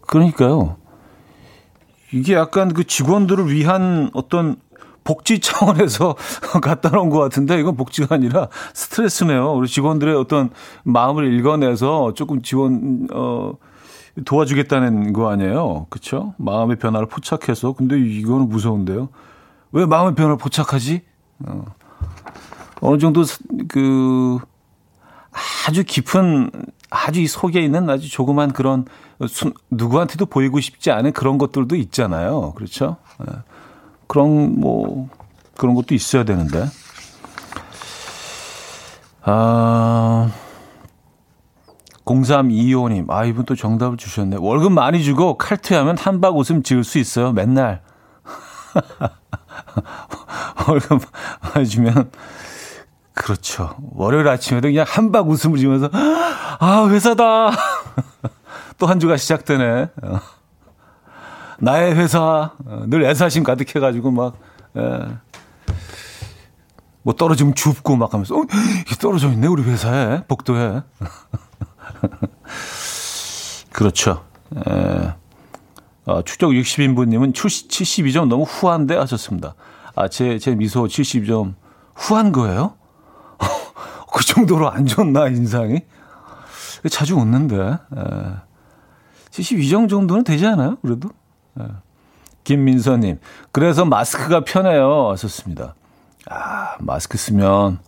그러니까요. 0.00 0.76
이게 2.12 2.34
약간 2.34 2.74
그 2.74 2.84
직원들을 2.84 3.52
위한 3.52 4.10
어떤 4.14 4.56
복지 5.04 5.38
차원에서 5.38 6.16
갖다 6.62 6.90
놓은 6.90 7.10
것 7.10 7.18
같은데 7.18 7.58
이건 7.60 7.76
복지가 7.76 8.16
아니라 8.16 8.48
스트레스네요. 8.74 9.52
우리 9.52 9.68
직원들의 9.68 10.14
어떤 10.16 10.50
마음을 10.82 11.32
읽어내서 11.32 12.14
조금 12.14 12.42
지원 12.42 13.06
어 13.12 13.52
도와주겠다는 14.24 15.12
거 15.12 15.30
아니에요. 15.30 15.86
그렇죠? 15.90 16.34
마음의 16.38 16.76
변화를 16.76 17.06
포착해서 17.06 17.72
근데 17.72 17.98
이거는 17.98 18.48
무서운데요. 18.48 19.08
왜 19.72 19.86
마음의 19.86 20.14
변화를 20.14 20.36
포착하지? 20.36 21.02
어. 21.46 21.64
어느 22.80 22.98
정도 22.98 23.24
그 23.68 24.38
아주 25.66 25.84
깊은 25.84 26.50
아주 26.90 27.20
이 27.20 27.26
속에 27.26 27.60
있는 27.60 27.88
아주 27.88 28.10
조그만 28.10 28.52
그런 28.52 28.84
누구한테도 29.70 30.26
보이고 30.26 30.60
싶지 30.60 30.90
않은 30.90 31.12
그런 31.12 31.38
것들도 31.38 31.76
있잖아요. 31.76 32.52
그렇죠? 32.54 32.96
네. 33.20 33.32
그런 34.06 34.58
뭐 34.58 35.08
그런 35.56 35.74
것도 35.74 35.94
있어야 35.94 36.24
되는데. 36.24 36.66
아 39.22 40.30
0325님, 42.10 43.10
아, 43.10 43.24
이분 43.24 43.44
또 43.44 43.54
정답을 43.54 43.96
주셨네. 43.96 44.36
월급 44.40 44.72
많이 44.72 45.02
주고 45.02 45.38
칼퇴하면 45.38 45.96
한박 45.96 46.36
웃음 46.36 46.62
지을 46.62 46.84
수 46.84 46.98
있어요, 46.98 47.32
맨날. 47.32 47.82
월급 50.68 51.02
많이 51.42 51.66
주면, 51.66 52.10
그렇죠. 53.14 53.76
월요일 53.92 54.28
아침에도 54.28 54.68
그냥 54.68 54.84
한박 54.88 55.28
웃음을 55.28 55.58
지면서, 55.58 55.88
아, 55.92 56.88
회사다! 56.88 57.50
또 58.78 58.86
한 58.86 58.98
주가 58.98 59.16
시작되네. 59.16 59.88
나의 61.58 61.94
회사 61.94 62.52
어, 62.64 62.84
늘 62.86 63.04
애사심 63.04 63.44
가득해가지고 63.44 64.10
막 64.10 64.36
예. 64.78 65.06
뭐 67.02 67.14
떨어지면 67.14 67.54
줍고 67.54 67.96
막 67.96 68.14
하면서 68.14 68.34
어, 68.34 68.44
이게 68.86 68.96
떨어져 68.96 69.28
있네 69.30 69.46
우리 69.46 69.62
회사에 69.62 70.24
복도에 70.26 70.82
그렇죠. 73.72 74.24
예. 74.56 75.14
아, 76.06 76.22
추적 76.24 76.48
60인분님은 76.50 77.32
72점 77.32 78.26
너무 78.26 78.44
후한데 78.44 78.96
하셨습니다. 78.96 79.54
아, 79.94 80.08
제, 80.08 80.38
제 80.38 80.54
미소 80.54 80.84
72점 80.84 81.54
후한 81.94 82.32
거예요? 82.32 82.74
그 84.12 84.24
정도로 84.24 84.70
안 84.70 84.86
좋나, 84.86 85.28
인상이? 85.28 85.82
자주 86.90 87.16
웃는데. 87.16 87.56
예. 87.56 88.50
72점 89.30 89.88
정도는 89.88 90.24
되지 90.24 90.46
않아요? 90.46 90.76
그래도? 90.82 91.10
예. 91.60 91.64
김민서님, 92.44 93.20
그래서 93.52 93.84
마스크가 93.84 94.44
편해요. 94.44 95.10
하셨습니다. 95.10 95.74
아, 96.28 96.76
마스크 96.80 97.16
쓰면 97.18 97.78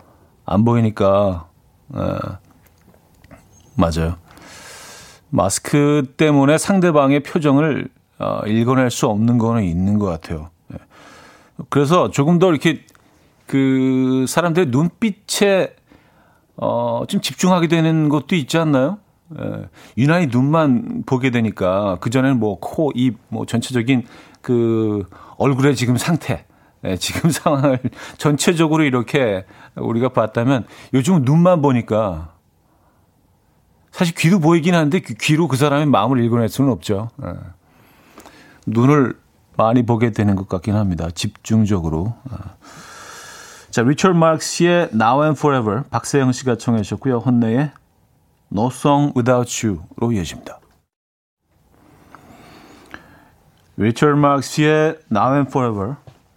안 0.44 0.64
보이니까, 0.64 1.48
예. 1.96 2.18
맞아요. 3.74 4.16
마스크 5.30 6.12
때문에 6.16 6.58
상대방의 6.58 7.20
표정을 7.20 7.88
어, 8.18 8.40
읽어낼 8.46 8.90
수 8.90 9.06
없는 9.06 9.38
거는 9.38 9.64
있는 9.64 9.98
것 9.98 10.06
같아요. 10.06 10.50
예. 10.72 10.76
그래서 11.68 12.10
조금 12.10 12.38
더 12.38 12.50
이렇게 12.50 12.84
그 13.46 14.24
사람들의 14.28 14.68
눈빛에 14.68 15.74
어, 16.56 17.04
좀 17.08 17.20
집중하게 17.20 17.68
되는 17.68 18.08
것도 18.08 18.36
있지 18.36 18.58
않나요? 18.58 18.98
예, 19.38 19.68
유난히 19.96 20.26
눈만 20.26 21.04
보게 21.06 21.30
되니까 21.30 21.96
그전에는 22.00 22.38
뭐 22.38 22.58
코, 22.60 22.92
입, 22.94 23.18
뭐 23.28 23.46
전체적인 23.46 24.06
그 24.40 25.04
얼굴의 25.38 25.76
지금 25.76 25.96
상태, 25.96 26.44
예, 26.84 26.96
지금 26.96 27.28
상황을 27.30 27.78
전체적으로 28.18 28.84
이렇게 28.84 29.44
우리가 29.76 30.10
봤다면 30.10 30.66
요즘은 30.94 31.22
눈만 31.24 31.62
보니까 31.62 32.31
사실 33.92 34.14
귀도 34.14 34.40
보이긴 34.40 34.74
하는데 34.74 34.98
귀 35.00 35.36
로 35.36 35.48
그 35.48 35.56
사람의 35.56 35.86
마음을 35.86 36.22
읽어낼 36.24 36.48
수는 36.48 36.70
없죠. 36.72 37.10
예. 37.24 37.34
눈을 38.66 39.18
많이 39.56 39.84
보게 39.84 40.10
되는 40.12 40.34
것 40.34 40.48
같긴 40.48 40.74
합니다. 40.74 41.08
집중적으로. 41.14 42.14
아. 42.30 42.54
자, 43.70 43.82
리처드 43.82 44.14
마크스의 44.16 44.90
Now 44.94 45.22
and 45.24 45.38
Forever 45.38 45.82
박세영 45.90 46.32
씨가 46.32 46.56
청해 46.56 46.82
주셨고요. 46.82 47.18
혼내의 47.18 47.70
No 48.52 48.66
Song 48.66 49.12
Without 49.16 49.66
You로 49.66 50.12
이어집니다. 50.12 50.58
리처드 53.76 54.12
마크스의 54.14 54.98
Now 55.10 55.34
and 55.34 55.48
Forever, 55.50 55.96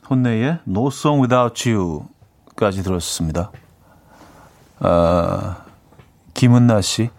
혼내의 0.10 0.60
No 0.68 0.88
Song 0.88 1.22
Without 1.22 1.70
You까지 1.70 2.84
들었습니다. 2.84 3.52
아, 4.80 5.65
김은나 6.40 6.82
씨. 6.82 7.10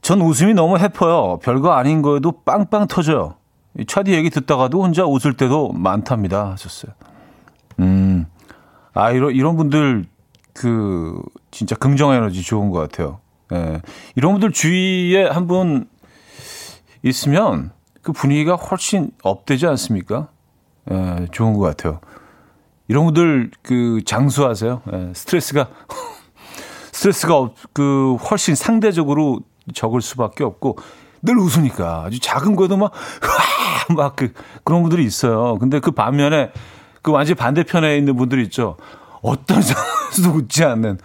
전 0.00 0.20
웃음이 0.22 0.54
너무 0.54 0.78
해퍼요. 0.78 1.40
별거 1.42 1.72
아닌 1.72 2.02
거에도 2.02 2.30
빵빵 2.44 2.86
터져요. 2.86 3.34
차디 3.86 4.12
얘기 4.12 4.30
듣다가도 4.30 4.80
혼자 4.82 5.04
웃을 5.04 5.34
때도 5.36 5.72
많답니다. 5.72 6.52
하셨어요. 6.52 6.92
음, 7.80 8.26
아, 8.94 9.10
이런, 9.10 9.34
이런 9.34 9.56
분들, 9.56 10.04
그, 10.54 11.20
진짜 11.50 11.74
긍정 11.76 12.12
에너지 12.12 12.42
좋은 12.42 12.70
것 12.70 12.78
같아요. 12.80 13.18
예. 13.52 13.80
이런 14.14 14.32
분들 14.32 14.52
주위에 14.52 15.26
한 15.28 15.46
분 15.46 15.88
있으면 17.02 17.70
그 18.02 18.12
분위기가 18.12 18.56
훨씬 18.56 19.10
업되지 19.22 19.66
않습니까? 19.68 20.28
예, 20.90 21.26
좋은 21.30 21.54
것 21.54 21.60
같아요. 21.60 22.00
이런 22.88 23.04
분들 23.04 23.50
그 23.62 24.00
장수하세요. 24.04 24.82
예, 24.92 25.12
스트레스가 25.14 25.68
스트레스가 26.98 27.36
없, 27.36 27.54
그 27.72 28.16
훨씬 28.16 28.56
상대적으로 28.56 29.40
적을 29.72 30.00
수밖에 30.02 30.42
없고 30.42 30.78
늘 31.22 31.38
웃으니까 31.38 32.02
아주 32.04 32.18
작은 32.18 32.56
거에도 32.56 32.76
막 32.76 32.92
막 33.94 34.16
그 34.16 34.32
그런 34.64 34.82
분들이 34.82 35.04
있어요. 35.04 35.58
근데 35.58 35.78
그 35.78 35.92
반면에 35.92 36.50
그 37.00 37.12
완전 37.12 37.36
반대편에 37.36 37.96
있는 37.96 38.16
분들이 38.16 38.42
있죠. 38.44 38.76
어떤 39.22 39.62
상황에서도 39.62 40.30
웃지 40.30 40.64
않는 40.64 40.98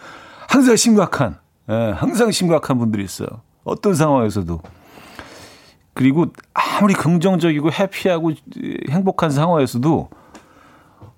항상 0.50 0.76
심각한 0.76 1.38
예, 1.70 1.92
항상 1.96 2.32
심각한 2.32 2.80
분들이 2.80 3.04
있어요. 3.04 3.28
어떤 3.64 3.94
상황에서도. 3.94 4.62
그리고 5.94 6.26
아무리 6.56 6.96
긍정적이고 6.96 7.72
해피하고 7.72 8.32
행복한 8.90 9.30
상황에서도 9.30 10.10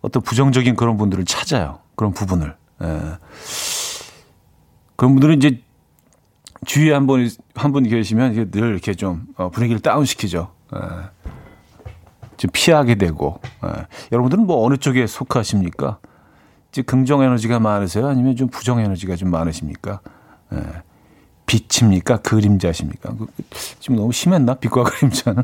어떤 0.01 0.21
부정적인 0.21 0.75
그런 0.75 0.97
분들을 0.97 1.23
찾아요. 1.23 1.79
그런 1.95 2.13
부분을. 2.13 2.55
예. 2.83 3.01
그런 4.95 5.13
분들은 5.13 5.37
이제 5.37 5.61
주위에 6.65 6.93
한 6.93 7.05
분, 7.07 7.29
한 7.55 7.71
분 7.71 7.83
계시면 7.83 8.51
늘 8.51 8.69
이렇게 8.71 8.93
좀 8.93 9.27
어, 9.37 9.49
분위기를 9.49 9.81
다운시키죠. 9.81 10.51
예. 10.75 10.79
좀 12.37 12.49
피하게 12.51 12.95
되고. 12.95 13.39
예. 13.65 13.85
여러분들은 14.11 14.45
뭐 14.45 14.65
어느 14.65 14.77
쪽에 14.77 15.05
속하십니까? 15.07 15.99
즉, 16.71 16.85
긍정 16.85 17.21
에너지가 17.21 17.59
많으세요? 17.59 18.07
아니면 18.07 18.35
좀 18.35 18.49
부정 18.49 18.79
에너지가 18.79 19.15
좀 19.15 19.29
많으십니까? 19.31 20.01
예. 20.53 20.57
빛입니까? 21.45 22.17
그림자십니까? 22.17 23.15
그, 23.15 23.27
지금 23.79 23.95
너무 23.97 24.11
심했나? 24.11 24.55
빛과 24.55 24.83
그림자는? 24.83 25.43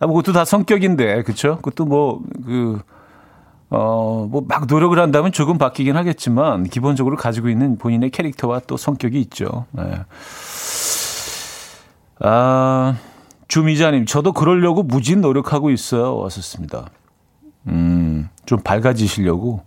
아, 0.00 0.06
뭐, 0.06 0.16
그것도 0.16 0.32
다 0.32 0.44
성격인데, 0.44 1.22
그쵸? 1.24 1.56
그것도 1.56 1.84
뭐, 1.84 2.22
그, 2.44 2.80
어, 3.70 4.26
뭐, 4.28 4.42
막 4.46 4.66
노력을 4.66 4.98
한다면 4.98 5.32
조금 5.32 5.56
바뀌긴 5.56 5.96
하겠지만, 5.96 6.64
기본적으로 6.64 7.16
가지고 7.16 7.48
있는 7.48 7.78
본인의 7.78 8.10
캐릭터와 8.10 8.60
또 8.66 8.76
성격이 8.76 9.20
있죠. 9.22 9.66
네. 9.70 9.82
아, 12.20 12.96
주미자님, 13.48 14.06
저도 14.06 14.32
그러려고 14.32 14.82
무진 14.82 15.20
노력하고 15.20 15.70
있어요. 15.70 16.16
왔었습니다. 16.16 16.86
음, 17.68 18.28
좀 18.44 18.60
밝아지시려고. 18.60 19.62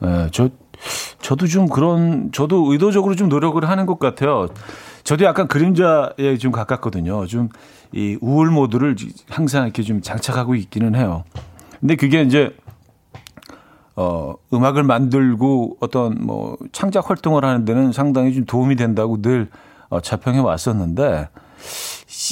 네, 0.00 0.28
저, 0.32 0.48
저도 1.20 1.46
좀 1.46 1.68
그런, 1.68 2.30
저도 2.32 2.72
의도적으로 2.72 3.16
좀 3.16 3.28
노력을 3.28 3.62
하는 3.68 3.86
것 3.86 3.98
같아요. 3.98 4.48
저도 5.04 5.24
약간 5.24 5.48
그림자에 5.48 6.38
좀 6.38 6.52
가깝거든요. 6.52 7.26
좀 7.26 7.48
이 7.92 8.16
우울 8.20 8.50
모드를 8.50 8.94
항상 9.28 9.64
이렇게 9.64 9.82
좀 9.82 10.00
장착하고 10.00 10.54
있기는 10.54 10.94
해요. 10.94 11.24
근데 11.80 11.96
그게 11.96 12.22
이제, 12.22 12.54
어, 14.00 14.34
음악을 14.54 14.82
만들고 14.82 15.76
어떤 15.80 16.16
뭐 16.24 16.56
창작 16.72 17.10
활동을 17.10 17.44
하는 17.44 17.66
데는 17.66 17.92
상당히 17.92 18.32
좀 18.32 18.46
도움이 18.46 18.76
된다고 18.76 19.20
늘 19.20 19.50
어, 19.90 20.00
자평해 20.00 20.38
왔었는데, 20.38 21.28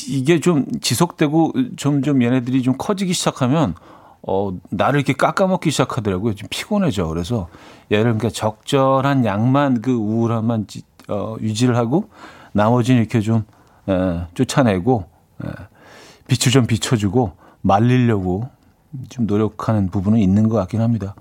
이게 0.08 0.40
좀 0.40 0.64
지속되고 0.80 1.52
점점 1.76 2.22
얘네들이 2.22 2.62
좀 2.62 2.74
커지기 2.78 3.12
시작하면 3.12 3.74
어, 4.22 4.52
나를 4.70 5.00
이렇게 5.00 5.12
깎아먹기 5.12 5.70
시작하더라고요. 5.70 6.34
좀 6.36 6.48
피곤해져. 6.50 7.06
그래서 7.08 7.48
얘를 7.92 8.04
그러니까 8.04 8.30
적절한 8.30 9.26
양만 9.26 9.82
그 9.82 9.92
우울함만 9.92 10.66
어, 11.10 11.36
유지를 11.42 11.76
하고 11.76 12.08
나머지는 12.52 13.02
이렇게 13.02 13.20
좀 13.20 13.44
에, 13.88 14.22
쫓아내고 14.32 15.04
에, 15.44 15.48
빛을 16.28 16.50
좀 16.50 16.66
비춰주고 16.66 17.32
말리려고 17.60 18.48
좀 19.10 19.26
노력하는 19.26 19.90
부분은 19.90 20.18
있는 20.18 20.48
것 20.48 20.56
같긴 20.56 20.80
합니다. 20.80 21.14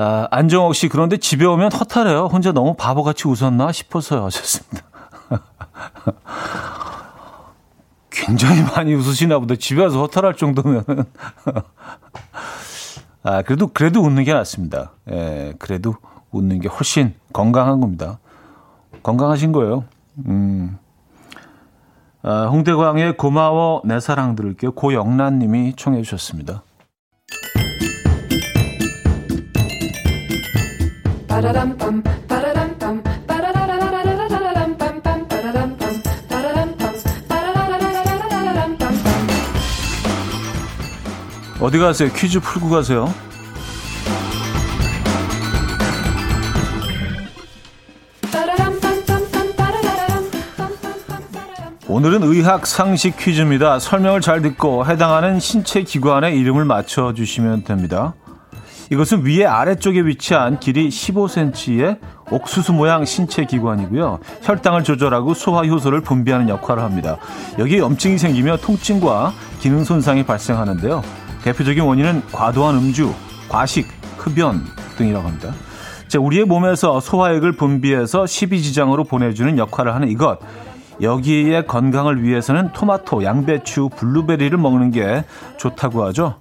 아, 0.00 0.28
안정옥 0.30 0.76
씨, 0.76 0.88
그런데 0.88 1.16
집에 1.16 1.44
오면 1.44 1.72
허탈해요. 1.72 2.26
혼자 2.26 2.52
너무 2.52 2.74
바보같이 2.74 3.26
웃었나 3.26 3.72
싶어서요. 3.72 4.26
하셨습니다. 4.26 4.86
굉장히 8.08 8.62
많이 8.62 8.94
웃으시나 8.94 9.40
보다. 9.40 9.56
집에 9.56 9.82
와서 9.82 9.98
허탈할 10.02 10.36
정도면. 10.36 10.84
아, 13.24 13.42
그래도, 13.42 13.66
그래도 13.66 14.00
웃는 14.00 14.22
게 14.22 14.32
낫습니다. 14.32 14.92
예, 15.10 15.54
그래도 15.58 15.96
웃는 16.30 16.60
게 16.60 16.68
훨씬 16.68 17.14
건강한 17.32 17.80
겁니다. 17.80 18.20
건강하신 19.02 19.50
거예요. 19.50 19.82
음. 20.26 20.78
아, 22.22 22.46
홍대광의 22.46 23.16
고마워 23.16 23.82
내 23.84 23.98
사랑 23.98 24.36
들을게요. 24.36 24.70
고영란 24.72 25.40
님이 25.40 25.74
청해 25.76 26.02
주셨습니다. 26.02 26.62
어디 41.60 41.78
가세요? 41.78 42.08
퀴즈 42.12 42.40
풀고 42.40 42.70
가세요. 42.70 43.12
오늘은 51.88 52.22
의학 52.22 52.66
상식 52.66 53.16
퀴즈입니다. 53.16 53.78
설명을 53.78 54.20
잘 54.20 54.40
듣고 54.40 54.86
해당하는 54.86 55.40
신체 55.40 55.82
기관의 55.82 56.38
이름을 56.38 56.64
맞춰 56.64 57.12
주시면 57.12 57.64
됩니다. 57.64 58.14
이것은 58.90 59.24
위에 59.26 59.44
아래쪽에 59.44 60.00
위치한 60.00 60.58
길이 60.58 60.88
15cm의 60.88 61.98
옥수수 62.30 62.72
모양 62.72 63.04
신체 63.04 63.44
기관이고요. 63.44 64.18
혈당을 64.42 64.84
조절하고 64.84 65.34
소화 65.34 65.64
효소를 65.64 66.00
분비하는 66.00 66.48
역할을 66.48 66.82
합니다. 66.82 67.18
여기에 67.58 67.78
염증이 67.78 68.18
생기며 68.18 68.58
통증과 68.58 69.32
기능 69.60 69.84
손상이 69.84 70.24
발생하는데요. 70.24 71.02
대표적인 71.42 71.82
원인은 71.82 72.22
과도한 72.32 72.76
음주, 72.76 73.12
과식, 73.48 73.88
흡연 74.16 74.64
등이라고 74.96 75.26
합니다. 75.26 75.52
자, 76.08 76.18
우리의 76.18 76.44
몸에서 76.44 77.00
소화액을 77.00 77.52
분비해서 77.52 78.26
십이지장으로 78.26 79.04
보내주는 79.04 79.58
역할을 79.58 79.94
하는 79.94 80.08
이것. 80.08 80.38
여기에 81.00 81.64
건강을 81.64 82.22
위해서는 82.22 82.72
토마토, 82.72 83.22
양배추, 83.22 83.90
블루베리를 83.96 84.56
먹는 84.58 84.90
게 84.90 85.24
좋다고 85.58 86.04
하죠. 86.06 86.36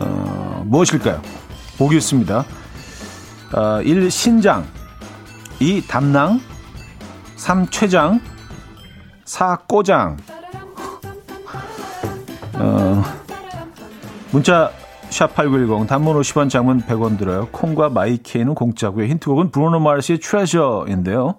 어, 0.00 0.62
무엇일까요? 0.66 1.20
보기 1.78 1.96
있습니다. 1.96 2.44
어, 3.54 3.82
1. 3.82 4.10
신장 4.10 4.66
2. 5.60 5.86
담낭 5.86 6.40
3. 7.36 7.66
췌장 7.68 8.20
4. 9.24 9.56
꼬장 9.68 10.16
어, 12.54 13.02
문자 14.30 14.70
샵8910 15.10 15.86
단문 15.86 16.18
50원 16.20 16.48
장문 16.48 16.80
100원 16.82 17.18
들어요. 17.18 17.48
콩과 17.52 17.90
마이케이는 17.90 18.54
공짜고요. 18.54 19.06
힌트곡은 19.06 19.50
브루노 19.50 19.80
마르시의 19.80 20.20
트레저인데요. 20.20 21.34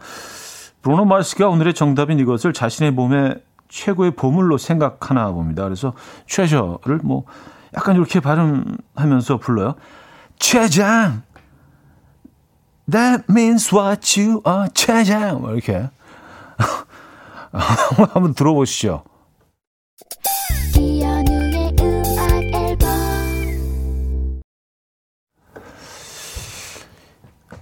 브루노 0.84 1.06
마르시가 1.06 1.48
오늘의 1.50 1.74
정답인 1.74 2.20
이것을 2.20 2.54
자신의 2.54 2.92
몸의 2.92 3.42
최고의 3.70 4.12
보물로 4.12 4.58
생각하나 4.60 5.32
봅니다. 5.32 5.64
그래서 5.64 5.94
트레저를 6.28 7.00
뭐 7.04 7.24
약간 7.76 7.96
이렇게 7.96 8.20
발음하면서 8.20 9.38
불러요. 9.38 9.76
최장 10.44 11.24
That 12.92 13.24
means 13.30 13.74
what 13.74 14.20
you 14.20 14.42
are 14.46 14.68
최장 14.74 15.40
뭐 15.40 15.54
이렇게 15.54 15.90
한번 18.12 18.34
들어보시죠. 18.34 19.06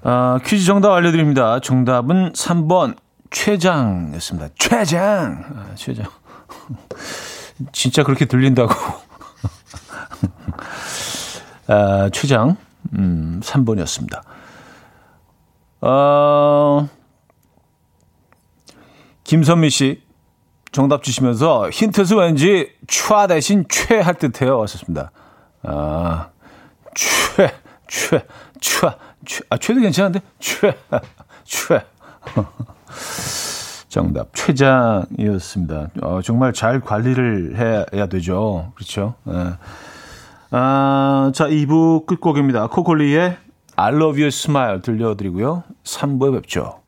아, 0.04 0.39
퀴즈 0.44 0.65
정답 0.65 0.94
알려드립니다. 0.94 1.60
정답은 1.60 2.32
3번 2.32 2.98
최장이었습니다. 3.30 4.50
최장! 4.58 5.46
아, 5.56 5.76
최장. 5.76 6.08
진짜 7.74 8.04
그렇게 8.04 8.26
들린다고. 8.26 8.74
아, 11.67 12.10
최장, 12.12 12.58
음, 12.94 13.40
3번이었습니다. 13.44 14.22
어, 15.82 16.88
김선미 19.24 19.70
씨, 19.70 20.02
정답 20.72 21.04
주시면서 21.04 21.70
힌트스 21.70 22.14
왠지 22.14 22.72
촤 22.88 23.28
대신 23.28 23.66
최 23.70 24.00
할 24.00 24.16
듯해요. 24.16 24.58
왔었습니다. 24.60 25.12
아, 25.64 26.30
최, 26.96 27.54
최, 27.88 28.26
최, 28.60 28.90
최, 29.26 29.42
아, 29.50 29.58
최도 29.58 29.82
괜찮은데? 29.82 30.22
최, 30.40 30.76
최. 31.44 31.84
정답, 33.90 34.30
최장이었습니다. 34.34 35.90
어, 36.02 36.22
정말 36.24 36.54
잘 36.54 36.80
관리를 36.80 37.58
해야 37.58 38.06
되죠. 38.08 38.72
그렇죠. 38.76 39.16
네. 39.26 39.34
아, 40.52 41.32
자, 41.34 41.48
2부 41.48 42.06
끝곡입니다. 42.06 42.68
코콜리의 42.68 43.38
I 43.78 43.94
love 43.94 44.22
you 44.22 44.28
smile 44.28 44.82
들려드리고요. 44.82 45.64
3부에 45.84 46.34
뵙죠. 46.34 46.82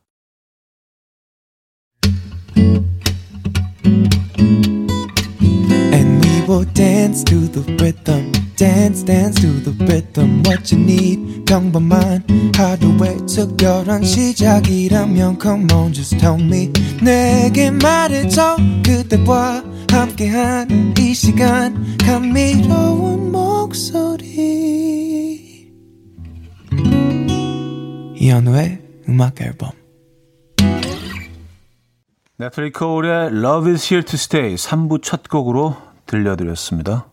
will 6.46 6.66
dance 6.74 7.24
to 7.24 7.48
the 7.48 7.64
rhythm. 7.78 8.43
Dance, 8.56 9.04
dance 9.04 9.42
to 9.42 9.64
the 9.64 9.74
rhythm. 9.86 10.44
What 10.46 10.74
you 10.74 10.84
need, 10.84 11.44
평범한 11.46 12.24
하루의 12.56 13.26
특별한 13.26 14.04
시작이라면 14.04 15.40
Come 15.42 15.68
on, 15.74 15.92
just 15.92 16.18
tell 16.20 16.40
me. 16.40 16.72
내게 17.02 17.72
말해줘. 17.72 18.58
그대와 18.86 19.64
함께한 19.90 20.94
이 21.00 21.14
시간. 21.14 21.98
감미로운 21.98 23.32
목소리. 23.32 24.34
이현우의 28.16 28.80
음악 29.10 29.42
앨범. 29.42 29.72
네트리 32.38 32.72
코울의 32.72 33.28
Love 33.28 33.72
is 33.72 33.92
here 33.92 34.04
to 34.06 34.16
stay 34.16 34.56
3부 34.56 35.02
첫 35.02 35.28
곡으로 35.28 35.76
들려드렸습니다. 36.06 37.13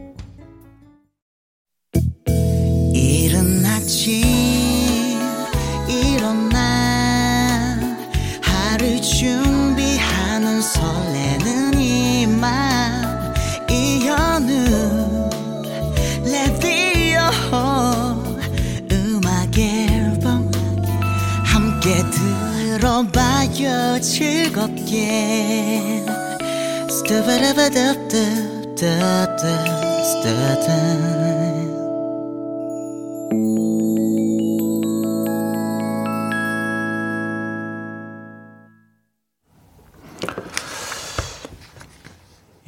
들어봐요 23.09 23.99
즐겁게 23.99 26.03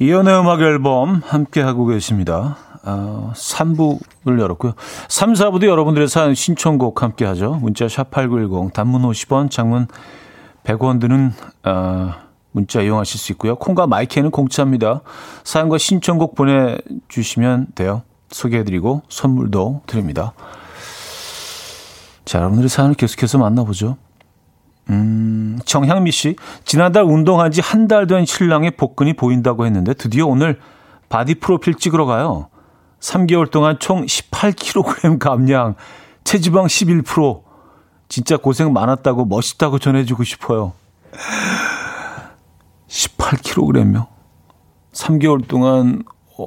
이연의 0.00 0.40
음악 0.40 0.60
앨범 0.60 1.22
함께 1.24 1.62
하고 1.62 1.86
계십니다. 1.86 2.58
어, 2.82 3.32
3부를 3.34 4.40
열었고요. 4.40 4.74
3, 5.08 5.32
4부도 5.32 5.66
여러분들의 5.66 6.08
사연 6.08 6.34
신청곡 6.34 7.02
함께 7.02 7.24
하죠. 7.24 7.54
문자 7.54 7.86
샵8910 7.86 8.74
단문 8.74 9.02
50원, 9.02 9.50
장문 9.50 9.86
100원 10.64 11.00
드는 11.00 11.32
어, 11.64 12.12
문자 12.52 12.80
이용하실 12.80 13.18
수 13.20 13.32
있고요. 13.32 13.56
콩과 13.56 13.86
마이크는 13.86 14.30
공짜입니다. 14.30 15.00
사연과 15.44 15.78
신청곡 15.78 16.34
보내주시면 16.34 17.68
돼요. 17.74 18.02
소개해드리고 18.30 19.02
선물도 19.08 19.82
드립니다. 19.86 20.32
자, 22.24 22.38
여러분들의 22.38 22.68
사연을 22.68 22.94
계속해서 22.94 23.38
만나보죠. 23.38 23.96
음, 24.90 25.58
정향미 25.64 26.10
씨. 26.10 26.36
지난달 26.64 27.04
운동한 27.04 27.50
지 27.50 27.60
한 27.60 27.86
달 27.88 28.06
된 28.06 28.24
신랑의 28.24 28.72
복근이 28.72 29.14
보인다고 29.14 29.66
했는데 29.66 29.94
드디어 29.94 30.26
오늘 30.26 30.58
바디 31.08 31.36
프로필 31.36 31.74
찍으러 31.74 32.06
가요. 32.06 32.48
3개월 33.00 33.50
동안 33.50 33.76
총 33.78 34.04
18kg 34.06 35.18
감량, 35.18 35.74
체지방 36.24 36.66
11%. 36.66 37.43
진짜 38.08 38.36
고생 38.36 38.72
많았다고 38.72 39.24
멋있다고 39.26 39.78
전해주고 39.78 40.24
싶어요. 40.24 40.72
18kg요? 42.88 44.06
3개월 44.92 45.46
동안, 45.46 46.04
어, 46.38 46.46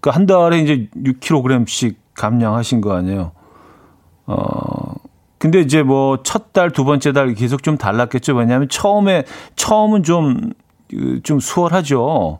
그한 0.00 0.26
그러니까 0.26 0.50
달에 0.50 0.60
이제 0.60 0.88
6kg씩 0.96 1.96
감량하신 2.14 2.80
거 2.80 2.94
아니에요? 2.94 3.32
어, 4.26 4.94
근데 5.38 5.60
이제 5.60 5.82
뭐 5.82 6.18
첫 6.22 6.52
달, 6.52 6.70
두 6.70 6.84
번째 6.84 7.12
달 7.12 7.34
계속 7.34 7.62
좀 7.62 7.76
달랐겠죠. 7.76 8.34
왜냐하면 8.36 8.68
처음에, 8.68 9.24
처음은 9.56 10.02
좀, 10.02 10.52
그, 10.90 11.20
좀 11.22 11.40
수월하죠. 11.40 12.38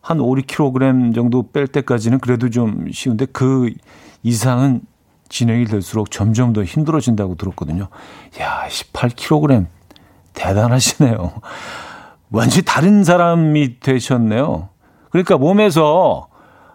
한 0.00 0.20
5, 0.20 0.34
6kg 0.34 1.14
정도 1.14 1.50
뺄 1.50 1.66
때까지는 1.66 2.18
그래도 2.18 2.50
좀 2.50 2.86
쉬운데 2.92 3.26
그 3.32 3.70
이상은 4.22 4.82
진행이 5.32 5.64
될수록 5.64 6.10
점점 6.10 6.52
더 6.52 6.62
힘들어진다고 6.62 7.36
들었거든요. 7.36 7.88
야, 8.40 8.66
18kg 8.68 9.66
대단하시네요. 10.34 11.32
완전히 12.30 12.62
다른 12.64 13.02
사람이 13.02 13.80
되셨네요. 13.80 14.68
그러니까 15.10 15.38
몸에서 15.38 16.28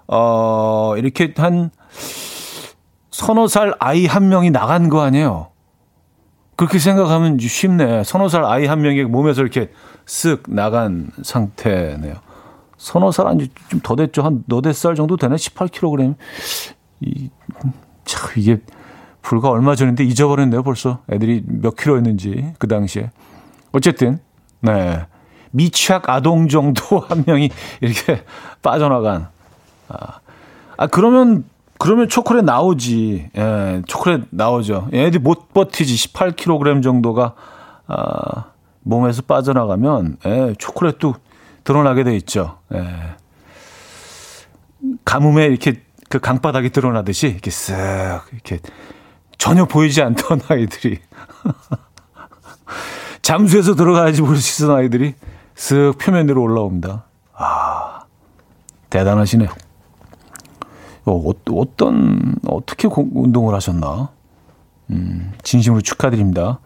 어 0.08 0.94
이렇게 0.98 1.34
한 1.38 1.70
서너 3.12 3.48
살 3.48 3.74
아이 3.80 4.06
한 4.06 4.30
명이 4.30 4.52
나간 4.52 4.90
거 4.90 5.02
아니에요. 5.02 5.48
그렇게 6.56 6.80
생각하면 6.80 7.38
쉽네. 7.40 8.04
서너 8.04 8.28
살 8.28 8.44
아이 8.44 8.66
한 8.66 8.82
명이 8.82 9.04
몸에서 9.04 9.42
이렇게 9.42 9.72
쓱 10.06 10.44
나간 10.50 11.12
상태네요. 11.24 12.16
서너 12.78 13.12
살 13.12 13.28
아니 13.28 13.50
좀 13.70 13.82
더 13.82 13.96
됐죠. 13.96 14.24
한 14.24 14.44
너댓 14.48 14.74
살 14.74 14.96
정도 14.96 15.16
되네. 15.18 15.36
18kg. 15.36 16.16
이, 17.02 17.30
참 18.08 18.32
이게 18.38 18.60
불과 19.22 19.50
얼마 19.50 19.76
전인데 19.76 20.04
잊어버렸네요. 20.06 20.64
벌써 20.64 21.00
애들이 21.12 21.44
몇 21.46 21.76
킬로였는지 21.76 22.54
그 22.58 22.68
당시에. 22.68 23.12
어쨌든 23.74 24.20
네 24.62 25.06
미취학 25.52 26.10
아동 26.10 26.48
정도 26.48 27.00
한 27.08 27.24
명이 27.28 27.50
이렇게 27.82 28.24
빠져나간. 28.62 29.28
아, 29.90 30.20
아 30.78 30.88
그러면 30.88 31.44
그러면 31.78 32.08
초콜릿 32.10 32.46
나오지. 32.46 33.30
예, 33.38 33.82
초콜릿 33.86 34.26
나오죠. 34.32 34.90
애들이 34.94 35.20
못 35.20 35.54
버티지. 35.54 36.14
18kg 36.14 36.82
정도가 36.82 37.36
아, 37.88 38.46
몸에서 38.82 39.22
빠져나가면 39.22 40.18
예, 40.26 40.56
초콜릿도 40.58 41.16
드러나게 41.64 42.04
돼 42.04 42.16
있죠. 42.16 42.58
예. 42.74 42.88
가뭄에 45.06 45.46
이렇게 45.46 45.82
그 46.10 46.20
강바닥이 46.20 46.70
드러나듯이 46.70 47.28
이렇게 47.28 47.52
쓱 47.52 48.22
이렇게 48.32 48.60
전혀 49.38 49.66
보이지 49.66 50.02
않던 50.02 50.42
아이들이 50.50 51.00
잠수해서 53.22 53.76
들어가야지 53.76 54.22
볼 54.22 54.38
수 54.38 54.64
있는 54.64 54.76
아이들이 54.78 55.16
쓱 55.56 55.98
표면으로 56.00 56.42
올라옵니다. 56.42 57.04
아 57.34 58.02
대단하시네요. 58.90 59.50
어, 61.06 61.32
어떤 61.54 62.36
어떻게 62.48 62.88
운동을 62.92 63.54
하셨나? 63.56 64.10
음, 64.90 65.34
진심으로 65.44 65.82
축하드립니다. 65.82 66.60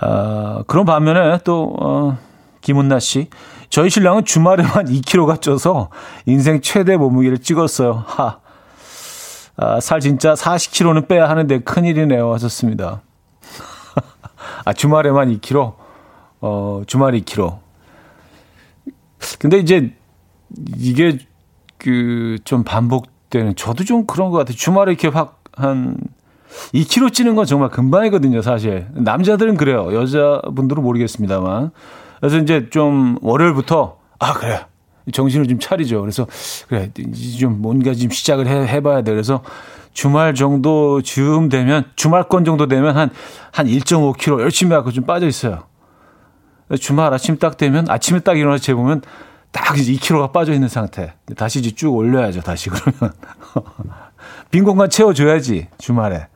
아, 0.00 0.62
그런 0.66 0.84
반면에 0.84 1.38
또 1.44 1.74
어, 1.80 2.18
김은나 2.60 3.00
씨, 3.00 3.28
저희 3.70 3.90
신랑은 3.90 4.24
주말에만 4.24 4.86
2kg가 4.86 5.40
쪄서 5.40 5.90
인생 6.26 6.60
최대 6.60 6.96
몸무게를 6.96 7.38
찍었어요. 7.38 8.04
하. 8.06 8.38
아, 9.56 9.80
살 9.80 10.00
진짜 10.00 10.34
40kg는 10.34 11.08
빼야 11.08 11.28
하는데 11.28 11.58
큰일이네요. 11.60 12.32
하셨습니다. 12.34 13.02
아, 14.64 14.72
주말에만 14.72 15.36
2kg? 15.38 15.74
어, 16.40 16.82
주말 16.86 17.12
2kg. 17.14 17.58
근데 19.38 19.58
이제 19.58 19.94
이게 20.76 21.18
그 21.76 22.38
좀 22.44 22.64
반복되는 22.64 23.56
저도 23.56 23.84
좀 23.84 24.06
그런 24.06 24.30
것 24.30 24.38
같아요. 24.38 24.56
주말에 24.56 24.92
이렇게 24.92 25.08
확 25.08 25.38
한 25.58 25.96
2kg 26.72 27.12
찌는 27.12 27.34
건 27.34 27.44
정말 27.44 27.68
금방이거든요, 27.68 28.40
사실. 28.42 28.86
남자들은 28.94 29.56
그래요. 29.56 29.92
여자분들은 29.92 30.82
모르겠습니다만. 30.82 31.72
그래서 32.20 32.38
이제 32.38 32.68
좀 32.70 33.18
월요일부터 33.22 33.98
아 34.18 34.32
그래 34.34 34.66
정신을 35.12 35.46
좀 35.46 35.58
차리죠. 35.58 36.00
그래서 36.00 36.26
그래 36.68 36.90
좀 37.38 37.62
뭔가 37.62 37.94
좀 37.94 38.10
시작을 38.10 38.46
해, 38.46 38.66
해봐야 38.66 39.02
돼. 39.02 39.12
그래서 39.12 39.42
주말 39.92 40.34
정도 40.34 41.02
즈음 41.02 41.48
되면 41.48 41.84
주말권 41.96 42.44
정도 42.44 42.68
되면 42.68 42.96
한한 42.96 43.10
1.5kg 43.56 44.40
열심히 44.40 44.74
하고 44.74 44.92
좀 44.92 45.04
빠져 45.04 45.26
있어요. 45.26 45.64
주말 46.78 47.12
아침 47.14 47.38
딱 47.38 47.56
되면 47.56 47.88
아침에 47.88 48.20
딱 48.20 48.38
일어나서 48.38 48.62
재보면 48.62 49.02
딱 49.50 49.78
이제 49.78 49.92
2kg가 49.92 50.32
빠져 50.32 50.52
있는 50.52 50.68
상태. 50.68 51.14
다시 51.36 51.60
이제 51.60 51.70
쭉 51.70 51.94
올려야죠. 51.94 52.42
다시 52.42 52.68
그러면 52.68 53.14
빈 54.50 54.64
공간 54.64 54.90
채워줘야지 54.90 55.68
주말에. 55.78 56.28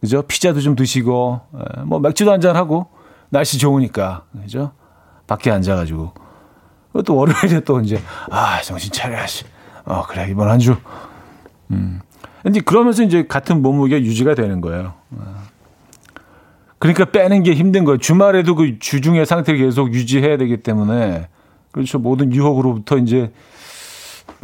그죠? 0.00 0.22
피자도 0.22 0.60
좀 0.60 0.76
드시고 0.76 1.40
뭐 1.86 1.98
맥주도 2.00 2.32
한잔 2.32 2.56
하고 2.56 2.88
날씨 3.30 3.58
좋으니까 3.58 4.24
그죠? 4.42 4.72
밖에 5.28 5.52
앉아가지고. 5.52 6.12
또 7.06 7.14
월요일에 7.14 7.60
또 7.60 7.80
이제, 7.80 8.02
아, 8.30 8.60
정신 8.62 8.90
차려야지. 8.90 9.44
어, 9.84 10.04
그래, 10.08 10.26
이번 10.28 10.50
한 10.50 10.58
주. 10.58 10.76
음. 11.70 12.00
이제 12.48 12.60
그러면서 12.60 13.04
이제 13.04 13.26
같은 13.26 13.62
몸무게가 13.62 14.02
유지가 14.02 14.34
되는 14.34 14.60
거예요. 14.60 14.94
어. 15.10 15.42
그러니까 16.78 17.04
빼는 17.06 17.42
게 17.42 17.54
힘든 17.54 17.84
거예요. 17.84 17.98
주말에도 17.98 18.54
그 18.54 18.78
주중의 18.78 19.26
상태를 19.26 19.60
계속 19.60 19.92
유지해야 19.92 20.36
되기 20.36 20.56
때문에. 20.58 21.28
그렇죠. 21.72 21.98
모든 21.98 22.32
유혹으로부터 22.32 22.98
이제 22.98 23.32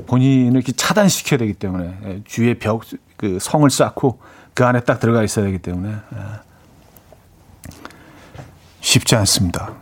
본인을 0.06 0.56
이렇게 0.56 0.72
차단시켜야 0.72 1.38
되기 1.38 1.54
때문에. 1.54 1.98
예, 2.04 2.20
주위에 2.24 2.54
벽, 2.54 2.82
그 3.16 3.38
성을 3.40 3.68
쌓고 3.68 4.18
그 4.52 4.64
안에 4.64 4.80
딱 4.80 5.00
들어가 5.00 5.22
있어야 5.22 5.44
되기 5.46 5.58
때문에. 5.58 5.90
예. 5.90 6.18
쉽지 8.80 9.16
않습니다. 9.16 9.72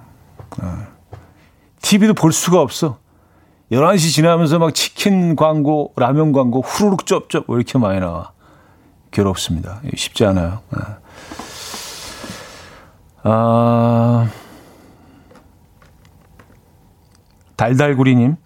어. 1.83 1.89
TV도 1.89 2.15
볼 2.15 2.33
수가 2.33 2.61
없어. 2.61 2.99
11시 3.71 4.13
지나면서 4.13 4.59
막 4.59 4.75
치킨 4.75 5.35
광고, 5.35 5.93
라면 5.97 6.33
광고 6.33 6.61
후루룩 6.61 7.07
쩝쩝 7.07 7.49
왜 7.49 7.57
이렇게 7.57 7.79
많이 7.79 8.01
나와. 8.01 8.33
괴롭습니다. 9.11 9.81
쉽지 9.95 10.25
않아요. 10.27 10.61
네. 10.71 10.79
아, 13.25 14.29
달달구리님. 17.57 18.37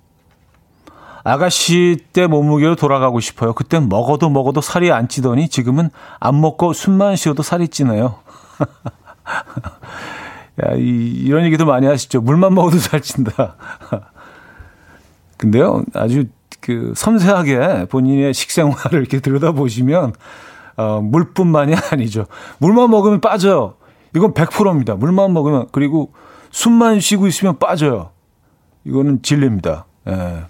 아가씨 1.25 1.99
때 2.13 2.29
몸무게로 2.29 2.77
돌아가고 2.77 3.19
싶어요. 3.19 3.53
그땐 3.53 3.89
먹어도 3.89 4.31
먹어도 4.31 4.61
살이 4.61 4.93
안 4.93 5.09
찌더니 5.09 5.49
지금은 5.49 5.91
안 6.21 6.41
먹고 6.41 6.73
숨만 6.73 7.17
쉬어도 7.17 7.43
살이 7.43 7.67
찌네요. 7.67 8.21
야, 10.65 10.75
이, 10.75 10.81
이런 10.81 11.45
얘기도 11.45 11.67
많이 11.67 11.87
하시죠. 11.87 12.21
물만 12.21 12.55
먹어도 12.55 12.79
살찐다. 12.79 13.57
근데요, 15.37 15.85
아주 15.93 16.25
그 16.61 16.95
섬세하게 16.97 17.87
본인의 17.91 18.33
식생활을 18.33 19.01
이렇게 19.01 19.21
들여다보시면, 19.21 20.15
어, 20.77 21.01
물뿐만이 21.03 21.75
아니죠. 21.93 22.27
물만 22.59 22.91
먹으면 22.91 23.21
빠져요. 23.21 23.75
이건 24.15 24.33
100%입니다. 24.33 24.95
물만 24.95 25.33
먹으면, 25.35 25.69
그리고 25.73 26.13
숨만 26.51 27.01
쉬고 27.01 27.27
있으면 27.27 27.59
빠져요. 27.59 28.11
이거는 28.85 29.21
진리입니다. 29.23 29.85
예. 30.09 30.45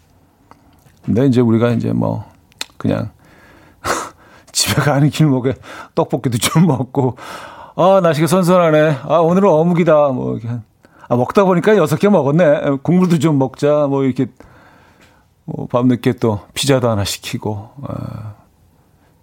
근데 1.05 1.27
이제 1.27 1.41
우리가 1.41 1.71
이제 1.71 1.93
뭐, 1.93 2.25
그냥, 2.77 3.11
집에 4.53 4.83
가는 4.83 5.11
길목에 5.11 5.55
떡볶이도 5.97 6.39
좀 6.39 6.67
먹고, 6.67 7.17
아, 7.79 8.01
날씨가 8.03 8.27
선선하네. 8.27 9.01
아, 9.03 9.19
오늘은 9.19 9.51
어묵이다. 9.51 10.09
뭐, 10.09 10.39
이렇게. 10.39 10.49
아, 11.09 11.15
먹다 11.15 11.45
보니까 11.45 11.77
여섯 11.77 11.97
개 11.97 12.09
먹었네. 12.09 12.79
국물도 12.83 13.19
좀 13.19 13.39
먹자. 13.39 13.87
뭐, 13.87 14.05
이렇게. 14.05 14.27
뭐, 15.45 15.67
밤늦게 15.67 16.15
또 16.15 16.41
피자도 16.55 16.89
하나 16.89 17.05
시키고. 17.05 17.69
아, 17.83 18.35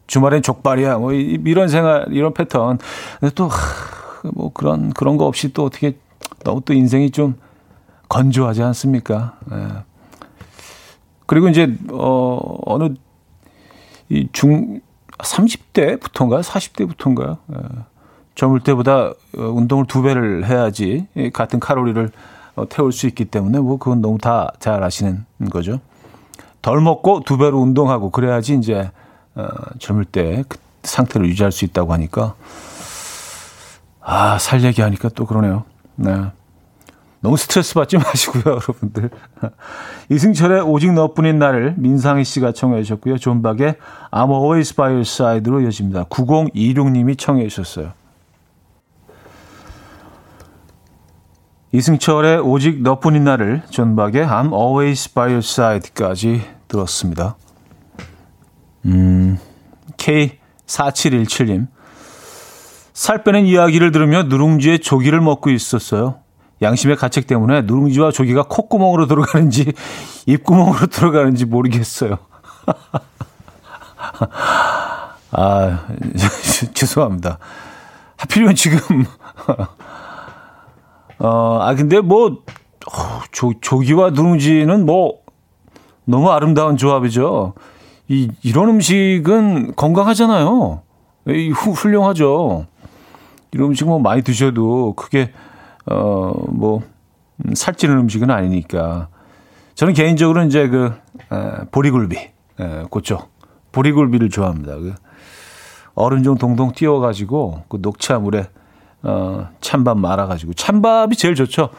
주말엔 0.06 0.44
족발이야. 0.44 1.00
뭐, 1.00 1.14
이런 1.14 1.68
생활, 1.68 2.06
이런 2.12 2.32
패턴. 2.36 2.78
근데 3.20 3.34
또, 3.34 3.50
뭐, 4.36 4.54
그런, 4.54 4.94
그런 4.94 5.18
거 5.18 5.26
없이 5.26 5.52
또 5.52 5.66
어떻게, 5.66 5.98
너무 6.44 6.62
또 6.62 6.74
인생이 6.74 7.10
좀 7.10 7.36
건조하지 8.08 8.62
않습니까? 8.62 9.40
예. 9.52 9.68
그리고 11.26 11.50
이제, 11.50 11.76
어, 11.92 12.40
어느, 12.68 12.94
이 14.10 14.28
중, 14.32 14.80
30대부터인가요? 15.18 16.44
40대부터인가요? 16.44 17.38
예. 17.56 17.93
젊을 18.36 18.62
때보다 18.62 19.12
어, 19.38 19.42
운동을 19.42 19.86
두 19.88 20.02
배를 20.02 20.46
해야지 20.46 21.08
같은 21.34 21.60
칼로리를 21.60 22.12
어, 22.56 22.70
태울 22.70 22.92
수 22.92 23.08
있기 23.08 23.26
때문에 23.26 23.60
뭐 23.60 23.78
그건 23.78 24.02
너무 24.02 24.18
다 24.18 24.50
잘 24.60 24.84
아시는 24.84 25.26
거죠. 25.52 25.80
덜 26.62 26.82
먹고 26.82 27.22
두 27.26 27.38
배로 27.38 27.60
운동하고 27.60 28.10
그래야지 28.12 28.56
이제 28.56 28.92
어, 29.36 29.48
젊을 29.80 30.06
때 30.06 30.44
그 30.48 30.58
상태를 30.84 31.28
유지할 31.28 31.52
수 31.54 31.64
있다고 31.66 31.94
하니까 31.94 32.36
아, 34.02 34.38
살 34.38 34.64
얘기하니까 34.64 35.10
또 35.10 35.26
그러네요. 35.26 35.64
네. 35.96 36.14
너무 37.22 37.38
스트레스 37.38 37.74
받지 37.74 37.96
마시고요, 38.04 38.44
여러분들. 38.46 39.10
이승철의 40.10 40.62
오직 40.64 40.92
너뿐인 40.92 41.40
나를 41.40 41.76
민상희 41.78 42.26
씨가 42.26 42.52
청해 42.52 42.84
주셨고요. 42.84 43.18
존박의 43.18 43.76
I'm 44.12 44.30
Always 44.30 44.76
By 44.76 44.88
Your 44.90 45.02
Side로 45.08 45.62
이어집니다. 45.62 46.04
9026님이 46.06 47.18
청해 47.18 47.48
주셨어요. 47.48 47.94
이승철의 51.76 52.40
오직 52.40 52.84
너뿐인 52.84 53.24
나를 53.24 53.64
존박의 53.72 54.28
I'm 54.28 54.54
Always 54.54 55.12
By 55.12 55.30
Your 55.30 55.40
Side까지 55.40 56.44
들었습니다. 56.68 57.36
음, 58.86 59.40
K4717님. 59.98 61.66
살 62.94 63.24
빼는 63.24 63.48
이야기를 63.48 63.92
들으며 63.92 64.22
누룽지에 64.24 64.78
조기를 64.78 65.20
먹고 65.20 65.50
있었어요. 65.50 66.20
양심의 66.62 66.96
가책 66.96 67.26
때문에 67.26 67.64
누룽지와 67.64 68.12
조기가 68.12 68.44
콧구멍으로 68.44 69.08
들어가는지 69.08 69.74
입구멍으로 70.28 70.86
들어가는지 70.86 71.46
모르겠어요. 71.46 72.20
아, 75.32 75.88
죄송합니다. 76.76 77.40
하필이면 78.18 78.54
지금, 78.54 79.06
어, 81.24 81.60
아, 81.62 81.74
근데 81.74 82.02
뭐, 82.02 82.44
조, 83.32 83.54
조기와 83.62 84.10
누룽지는 84.10 84.86
뭐, 84.86 85.20
너무 86.04 86.30
아름다운 86.30 86.76
조합이죠. 86.76 87.54
이, 88.10 88.30
이런 88.44 88.68
음식은 88.70 89.76
건강하잖아요. 89.78 90.82
이, 91.30 91.50
후, 91.50 91.72
훌륭하죠. 91.72 92.66
이런 93.54 93.70
음식 93.70 93.86
뭐 93.86 94.00
많이 94.00 94.22
드셔도 94.22 94.94
그게 94.96 95.32
어, 95.86 96.34
뭐, 96.50 96.82
음, 97.46 97.56
살찌는 97.56 97.98
음식은 98.00 98.30
아니니까. 98.30 99.08
저는 99.76 99.94
개인적으로 99.94 100.44
이제 100.44 100.68
그, 100.68 100.94
에, 101.32 101.66
보리굴비, 101.72 102.18
에, 102.18 102.84
그죠. 102.92 103.30
보리굴비를 103.72 104.30
좋아합니다. 104.30 104.76
그, 104.76 104.94
얼음 105.96 106.24
좀 106.24 106.38
동동 106.38 106.74
띄워가지고, 106.74 107.64
그 107.70 107.78
녹차물에, 107.82 108.48
어, 109.04 109.50
찬밥 109.62 109.98
말아가지고. 109.98 110.54
찬밥이 110.54 111.16
제일 111.16 111.36
좋죠. 111.36 111.70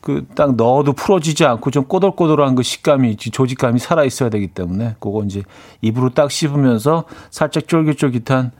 그, 0.00 0.26
딱 0.34 0.56
넣어도 0.56 0.92
풀어지지 0.94 1.44
않고 1.44 1.70
좀 1.70 1.84
꼬들꼬들한 1.84 2.54
그 2.54 2.62
식감이, 2.62 3.16
조직감이 3.16 3.78
살아있어야 3.78 4.30
되기 4.30 4.46
때문에, 4.46 4.96
그거 4.98 5.22
이제 5.24 5.42
입으로 5.82 6.10
딱 6.10 6.30
씹으면서 6.30 7.04
살짝 7.30 7.68
쫄깃쫄깃한 7.68 8.52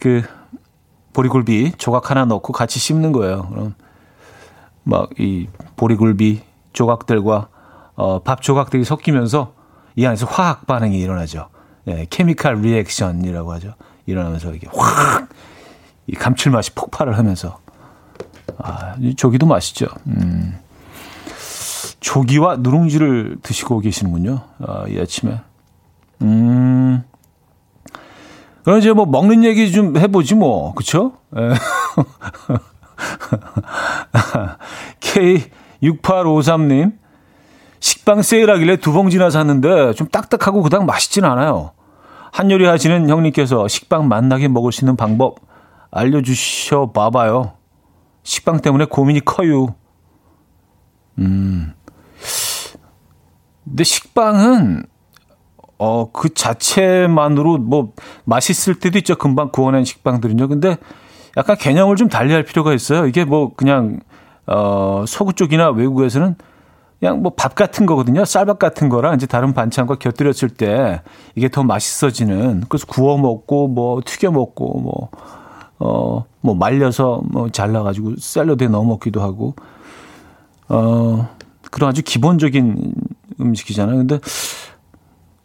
그, 0.00 0.22
보리굴비 1.12 1.72
조각 1.76 2.10
하나 2.10 2.24
넣고 2.24 2.52
같이 2.52 2.80
씹는 2.80 3.12
거예요. 3.12 3.46
그럼 3.50 3.74
막 4.84 5.10
이 5.18 5.46
보리굴비 5.76 6.40
조각들과 6.72 7.48
어, 7.94 8.22
밥 8.22 8.40
조각들이 8.42 8.84
섞이면서 8.84 9.54
이 9.96 10.06
안에서 10.06 10.26
화학 10.26 10.66
반응이 10.66 10.98
일어나죠. 10.98 11.48
예, 11.88 12.06
케미칼 12.08 12.56
리액션이라고 12.62 13.52
하죠. 13.52 13.74
일어나면서 14.06 14.54
이게 14.54 14.68
확 14.72 15.28
이 16.06 16.14
감칠맛이 16.14 16.72
폭발을 16.74 17.16
하면서 17.18 17.58
아, 18.58 18.94
이 19.00 19.14
조기도 19.14 19.46
맛있죠. 19.46 19.86
음. 20.06 20.58
조기와 22.00 22.56
누룽지를 22.56 23.38
드시고 23.42 23.78
계시는군요. 23.80 24.40
아, 24.66 24.84
이 24.88 25.00
아침에. 25.00 25.40
음. 26.22 27.04
그럼 28.64 28.78
이제 28.78 28.92
뭐 28.92 29.06
먹는 29.06 29.44
얘기 29.44 29.72
좀 29.72 29.96
해보지 29.96 30.34
뭐, 30.34 30.74
그쵸? 30.74 31.12
예. 31.36 31.50
K6853님, 35.00 36.92
식빵 37.80 38.22
세일하길래 38.22 38.76
두 38.76 38.92
봉지나 38.92 39.30
샀는데 39.30 39.94
좀 39.94 40.06
딱딱하고 40.08 40.62
그닥 40.62 40.84
맛있진 40.84 41.24
않아요. 41.24 41.72
한요리 42.32 42.64
하시는 42.66 43.08
형님께서 43.08 43.66
식빵 43.68 44.08
맛나게 44.08 44.48
먹을 44.48 44.72
수 44.72 44.84
있는 44.84 44.96
방법 44.96 45.36
알려주셔 45.92 46.90
봐봐요. 46.92 47.52
식빵 48.24 48.60
때문에 48.60 48.86
고민이 48.86 49.20
커요. 49.20 49.74
음. 51.18 51.74
근데 53.64 53.84
식빵은, 53.84 54.84
어, 55.78 56.10
그 56.12 56.32
자체만으로 56.32 57.58
뭐 57.58 57.92
맛있을 58.24 58.78
때도 58.80 58.98
있죠. 58.98 59.16
금방 59.16 59.50
구워낸 59.50 59.84
식빵들은요. 59.84 60.48
근데 60.48 60.76
약간 61.36 61.56
개념을 61.56 61.96
좀 61.96 62.08
달리할 62.08 62.44
필요가 62.44 62.72
있어요. 62.72 63.06
이게 63.06 63.24
뭐 63.24 63.52
그냥 63.54 64.00
어 64.46 65.04
서구 65.06 65.32
쪽이나 65.32 65.70
외국에서는 65.70 66.36
그냥 67.00 67.22
뭐 67.22 67.32
밥 67.36 67.54
같은 67.54 67.86
거거든요. 67.86 68.24
쌀밥 68.24 68.58
같은 68.58 68.88
거랑 68.88 69.14
이제 69.14 69.26
다른 69.26 69.54
반찬과 69.54 69.96
곁들였을 69.96 70.50
때 70.50 71.02
이게 71.34 71.48
더 71.48 71.62
맛있어지는. 71.64 72.64
그래서 72.68 72.86
구워 72.86 73.18
먹고 73.18 73.68
뭐 73.68 74.00
튀겨 74.04 74.30
먹고 74.30 74.80
뭐 74.80 75.10
어, 75.84 76.24
뭐 76.40 76.54
말려서 76.54 77.22
뭐 77.24 77.48
잘라가지고 77.50 78.14
샐러드에 78.18 78.68
넣어 78.68 78.84
먹기도 78.84 79.20
하고, 79.20 79.54
어, 80.68 81.28
그런 81.70 81.90
아주 81.90 82.02
기본적인 82.02 82.94
음식이잖아요. 83.40 83.96
근데 83.96 84.20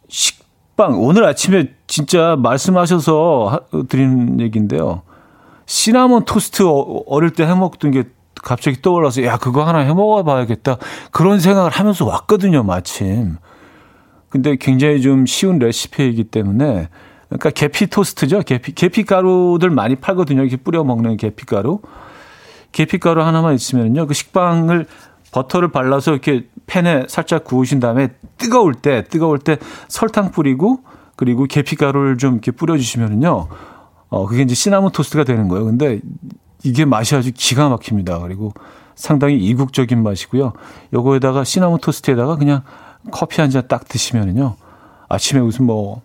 식빵, 0.08 1.00
오늘 1.02 1.24
아침에 1.24 1.72
진짜 1.88 2.36
말씀하셔서 2.36 3.60
드린 3.88 4.38
얘기인데요. 4.40 5.02
시나몬 5.66 6.24
토스트 6.24 6.62
어, 6.62 7.02
어릴 7.06 7.30
때 7.30 7.44
해 7.44 7.54
먹던 7.54 7.90
게 7.90 8.04
갑자기 8.42 8.80
떠올라서 8.80 9.22
야 9.24 9.36
그거 9.36 9.64
하나 9.64 9.80
해 9.80 9.92
먹어 9.92 10.22
봐야겠다 10.22 10.78
그런 11.10 11.40
생각을 11.40 11.70
하면서 11.70 12.06
왔거든요 12.06 12.62
마침 12.62 13.36
근데 14.28 14.56
굉장히 14.56 15.02
좀 15.02 15.26
쉬운 15.26 15.58
레시피이기 15.58 16.24
때문에 16.24 16.88
그러니까 17.28 17.50
계피 17.50 17.86
토스트죠 17.86 18.40
계피 18.40 18.74
계피 18.74 19.04
가루들 19.04 19.70
많이 19.70 19.96
팔거든요 19.96 20.42
이렇게 20.42 20.56
뿌려 20.56 20.84
먹는 20.84 21.16
계피 21.16 21.46
가루 21.46 21.80
계피 22.72 22.98
가루 22.98 23.22
하나만 23.22 23.54
있으면요 23.54 24.06
그 24.06 24.14
식빵을 24.14 24.86
버터를 25.32 25.70
발라서 25.70 26.12
이렇게 26.12 26.46
팬에 26.66 27.04
살짝 27.08 27.44
구우신 27.44 27.80
다음에 27.80 28.08
뜨거울 28.38 28.74
때 28.74 29.04
뜨거울 29.04 29.38
때 29.38 29.58
설탕 29.88 30.30
뿌리고 30.30 30.80
그리고 31.16 31.44
계피 31.44 31.76
가루를 31.76 32.18
좀 32.18 32.34
이렇게 32.34 32.50
뿌려 32.50 32.76
주시면은요 32.76 33.48
어, 34.10 34.26
그게 34.26 34.42
이제 34.42 34.54
시나몬 34.54 34.90
토스트가 34.92 35.24
되는 35.24 35.48
거예요. 35.48 35.66
근데 35.66 36.00
이게 36.64 36.84
맛이 36.84 37.14
아주 37.14 37.30
기가 37.34 37.68
막힙니다. 37.68 38.18
그리고 38.20 38.52
상당히 38.94 39.36
이국적인 39.36 40.02
맛이고요. 40.02 40.54
요거에다가 40.92 41.44
시나몬 41.44 41.78
토스트에다가 41.80 42.36
그냥 42.36 42.62
커피 43.10 43.40
한 43.40 43.50
잔 43.50 43.68
딱 43.68 43.86
드시면은요. 43.86 44.56
아침에 45.08 45.40
무슨 45.40 45.66
뭐 45.66 46.02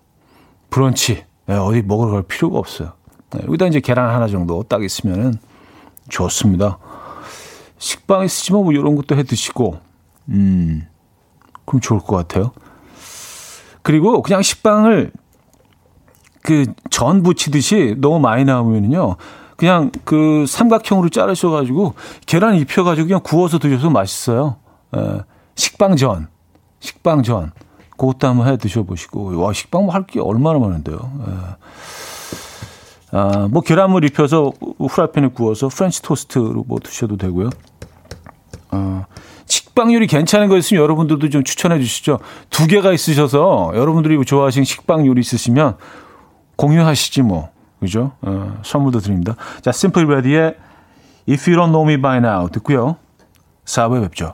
브런치 0.73 1.23
네, 1.45 1.55
어디 1.55 1.81
먹으러 1.81 2.11
갈 2.11 2.23
필요가 2.23 2.57
없어요. 2.57 2.93
네, 3.31 3.41
여기다 3.45 3.67
이제 3.67 3.79
계란 3.79 4.13
하나 4.13 4.27
정도 4.27 4.63
딱 4.63 4.83
있으면은 4.83 5.35
좋습니다. 6.09 6.79
식빵 7.77 8.25
있으시면 8.25 8.63
뭐 8.63 8.71
이런 8.71 8.95
것도 8.95 9.15
해 9.15 9.23
드시고, 9.23 9.79
음, 10.29 10.87
그럼 11.65 11.81
좋을 11.81 11.99
것 11.99 12.15
같아요. 12.15 12.51
그리고 13.81 14.21
그냥 14.21 14.41
식빵을 14.41 15.11
그 16.41 16.65
전 16.89 17.23
부치듯이 17.23 17.95
너무 17.97 18.19
많이 18.19 18.45
나오면요. 18.45 19.15
그냥 19.57 19.91
그 20.03 20.45
삼각형으로 20.47 21.09
자르셔가지고 21.09 21.95
계란 22.27 22.55
입혀가지고 22.55 23.07
그냥 23.07 23.21
구워서 23.23 23.57
드셔도 23.57 23.89
맛있어요. 23.89 24.57
에, 24.95 25.21
식빵전, 25.55 26.27
식빵전. 26.79 27.51
그것도 27.97 28.27
한번 28.27 28.47
해 28.47 28.57
드셔보시고 28.57 29.39
와 29.41 29.53
식빵 29.53 29.85
뭐 29.85 29.93
할 29.93 30.05
게 30.05 30.19
얼마나 30.19 30.59
많은데요. 30.59 30.97
에. 30.97 31.31
아, 33.15 33.47
뭐 33.51 33.61
계란물 33.61 34.03
입혀서 34.05 34.51
후라이팬에 34.79 35.27
구워서 35.29 35.67
프렌치 35.67 36.01
토스트로 36.01 36.63
뭐 36.67 36.79
드셔도 36.79 37.15
되고요. 37.17 37.49
어, 38.71 39.05
식빵 39.45 39.93
요리 39.93 40.07
괜찮은 40.07 40.47
거 40.49 40.57
있으면 40.57 40.81
여러분들도 40.81 41.29
좀 41.29 41.43
추천해 41.43 41.79
주시죠. 41.79 42.19
두 42.49 42.65
개가 42.65 42.91
있으셔서 42.91 43.71
여러분들이 43.75 44.19
좋아하시는 44.25 44.65
식빵 44.65 45.05
요리 45.05 45.21
있으시면 45.21 45.77
공유하시지 46.55 47.21
뭐. 47.21 47.49
그죠? 47.79 48.13
어, 48.21 48.57
선물도 48.63 48.99
드립니다. 49.01 49.35
자, 49.61 49.71
심플 49.71 50.07
레디의 50.07 50.55
If 51.29 51.51
You 51.51 51.61
Don't 51.61 51.71
Know 51.71 51.83
Me 51.87 52.01
By 52.01 52.17
Now 52.17 52.49
듣고요. 52.49 52.95
4부에 53.65 54.01
뵙죠. 54.03 54.33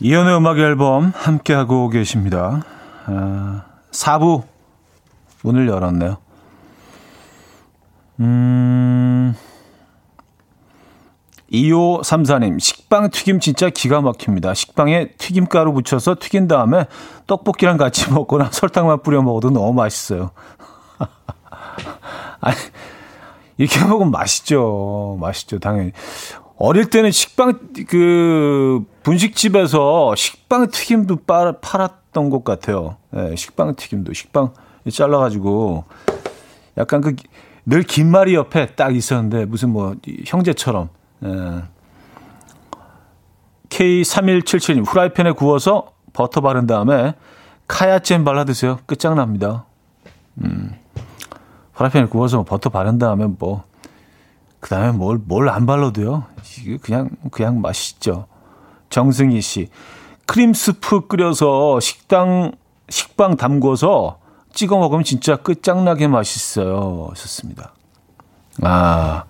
이현우의 0.00 0.36
음악 0.36 0.58
앨범 0.58 1.12
함께하고 1.14 1.88
계십니다. 1.88 2.62
아, 3.06 3.64
4부 3.90 4.44
문을 5.42 5.66
열었네요. 5.66 6.18
음, 8.20 9.34
2534님, 11.52 12.60
식빵 12.60 13.10
튀김 13.10 13.40
진짜 13.40 13.70
기가 13.70 14.00
막힙니다. 14.00 14.54
식빵에 14.54 15.14
튀김가루 15.18 15.72
묻혀서 15.72 16.16
튀긴 16.20 16.46
다음에 16.46 16.86
떡볶이랑 17.26 17.76
같이 17.76 18.08
먹거나 18.14 18.50
설탕만 18.52 19.02
뿌려 19.02 19.20
먹어도 19.22 19.50
너무 19.50 19.72
맛있어요. 19.72 20.30
아니, 22.40 22.56
이렇게 23.56 23.84
먹으면 23.84 24.12
맛있죠. 24.12 25.18
맛있죠, 25.20 25.58
당연히. 25.58 25.92
어릴 26.58 26.90
때는 26.90 27.12
식빵, 27.12 27.70
그, 27.88 28.84
분식집에서 29.04 30.14
식빵 30.16 30.70
튀김도 30.70 31.18
팔았던 31.60 32.30
것 32.30 32.42
같아요. 32.42 32.96
네, 33.10 33.36
식빵 33.36 33.76
튀김도. 33.76 34.12
식빵 34.12 34.52
잘라가지고, 34.92 35.84
약간 36.76 37.00
그, 37.00 37.14
늘 37.64 37.84
김말이 37.84 38.34
옆에 38.34 38.74
딱 38.74 38.96
있었는데, 38.96 39.44
무슨 39.44 39.70
뭐, 39.70 39.94
형제처럼. 40.26 40.88
예. 41.24 41.62
K3177님, 43.68 44.84
후라이팬에 44.84 45.32
구워서 45.32 45.92
버터 46.12 46.40
바른 46.40 46.66
다음에 46.66 47.14
카야잼 47.68 48.24
발라 48.24 48.44
드세요. 48.44 48.78
끝장납니다. 48.86 49.66
음. 50.42 50.74
후라이팬에 51.74 52.06
구워서 52.06 52.42
버터 52.42 52.70
바른 52.70 52.98
다음에 52.98 53.26
뭐, 53.26 53.67
그 54.60 54.70
다음에 54.70 54.92
뭘, 54.92 55.18
뭘 55.24 55.48
안 55.48 55.66
발라도요. 55.66 56.24
이게 56.60 56.76
그냥, 56.78 57.10
그냥 57.30 57.60
맛있죠. 57.60 58.26
정승희 58.90 59.40
씨. 59.40 59.68
크림 60.26 60.52
스프 60.52 61.06
끓여서 61.06 61.80
식당, 61.80 62.52
식빵 62.88 63.36
담궈서 63.36 64.18
찍어 64.52 64.78
먹으면 64.78 65.04
진짜 65.04 65.36
끝장나게 65.36 66.08
맛있어요. 66.08 67.10
좋습니다. 67.14 67.72
아. 68.62 69.24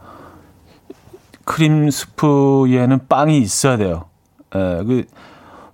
크림 1.45 1.91
스프에는 1.91 3.07
빵이 3.09 3.39
있어야 3.39 3.77
돼요. 3.77 4.05
예, 4.55 4.83
그 4.87 5.05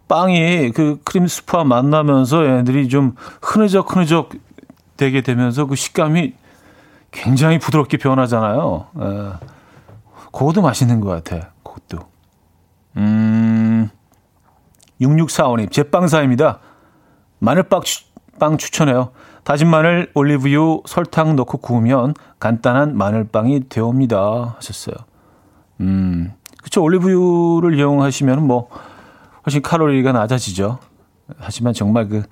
빵이 0.09 0.71
그 0.73 1.01
크림 1.05 1.27
스프와 1.27 1.65
만나면서 1.65 2.45
얘네들이 2.47 2.89
좀 2.89 3.15
흐느적 3.43 3.95
흐느적 3.95 4.31
되게 4.97 5.21
되면서 5.21 5.67
그 5.67 5.75
식감이 5.75 6.35
굉장히 7.15 7.59
부드럽게 7.59 7.97
변하잖아요. 7.97 8.87
예. 9.01 9.33
그것도 10.33 10.63
맛있는 10.63 11.01
것 11.01 11.09
같아. 11.11 11.53
그것도. 11.63 12.05
음, 12.97 13.89
6645님, 15.01 15.71
제빵사입니다. 15.71 16.59
마늘빵 17.39 17.83
추, 17.83 18.05
빵 18.39 18.59
추천해요. 18.59 19.13
다진 19.45 19.69
마늘, 19.69 20.11
올리브유, 20.15 20.83
설탕 20.87 21.37
넣고 21.37 21.59
구우면 21.59 22.15
간단한 22.41 22.97
마늘빵이 22.97 23.69
되옵니다. 23.69 24.57
하셨어요. 24.57 24.97
음, 25.81 26.33
그쵸. 26.63 26.83
올리브유를 26.83 27.79
이용하시면 27.79 28.45
뭐, 28.47 28.69
훨씬 29.47 29.63
칼로리가 29.63 30.13
낮아지죠. 30.13 30.79
하지만 31.39 31.75
정말 31.75 32.09
그, 32.09 32.23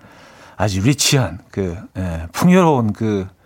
아주 0.57 0.81
리치한, 0.81 1.39
그, 1.51 1.77
예, 1.97 2.27
풍요로운 2.33 2.93
그, 2.93 3.27
어, 3.29 3.42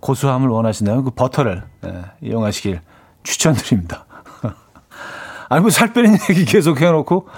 고소함을 0.00 0.48
원하신다면 0.48 1.04
그 1.04 1.10
버터를 1.10 1.62
예, 1.86 2.04
이용하시길 2.22 2.80
추천드립니다. 3.22 4.04
아니, 5.48 5.60
뭐, 5.60 5.70
살 5.70 5.92
빼는 5.92 6.16
얘기 6.30 6.44
계속 6.44 6.80
해놓고. 6.80 7.26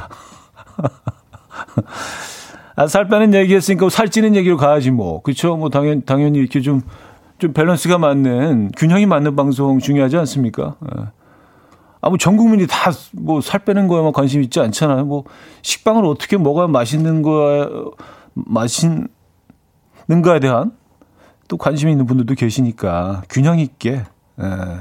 아, 2.76 2.86
살 2.86 3.08
빼는 3.08 3.34
얘기 3.34 3.54
했으니까 3.54 3.88
살찌는 3.88 4.34
얘기로 4.36 4.56
가야지 4.56 4.90
뭐. 4.90 5.22
그쵸. 5.22 5.56
뭐, 5.56 5.68
당연, 5.70 6.02
당연히 6.04 6.38
이렇게 6.38 6.60
좀, 6.60 6.80
좀 7.38 7.52
밸런스가 7.52 7.98
맞는, 7.98 8.72
균형이 8.76 9.06
맞는 9.06 9.36
방송 9.36 9.78
중요하지 9.78 10.16
않습니까? 10.18 10.76
예. 10.98 11.04
아, 12.00 12.08
뭐 12.10 12.18
전 12.18 12.36
국민이 12.36 12.66
다 12.66 12.90
뭐 13.16 13.40
살 13.40 13.64
빼는 13.64 13.88
거에만 13.88 14.12
관심 14.12 14.42
있지 14.42 14.60
않잖아요. 14.60 15.06
뭐 15.06 15.24
식빵을 15.62 16.04
어떻게 16.04 16.36
먹어야 16.36 16.66
맛있는 16.66 17.22
거야, 17.22 17.68
맛있는가에 18.34 19.08
대한 20.40 20.72
또 21.48 21.56
관심 21.56 21.88
있는 21.88 22.06
분들도 22.06 22.34
계시니까 22.34 23.22
균형 23.28 23.58
있게. 23.58 24.04
예. 24.40 24.78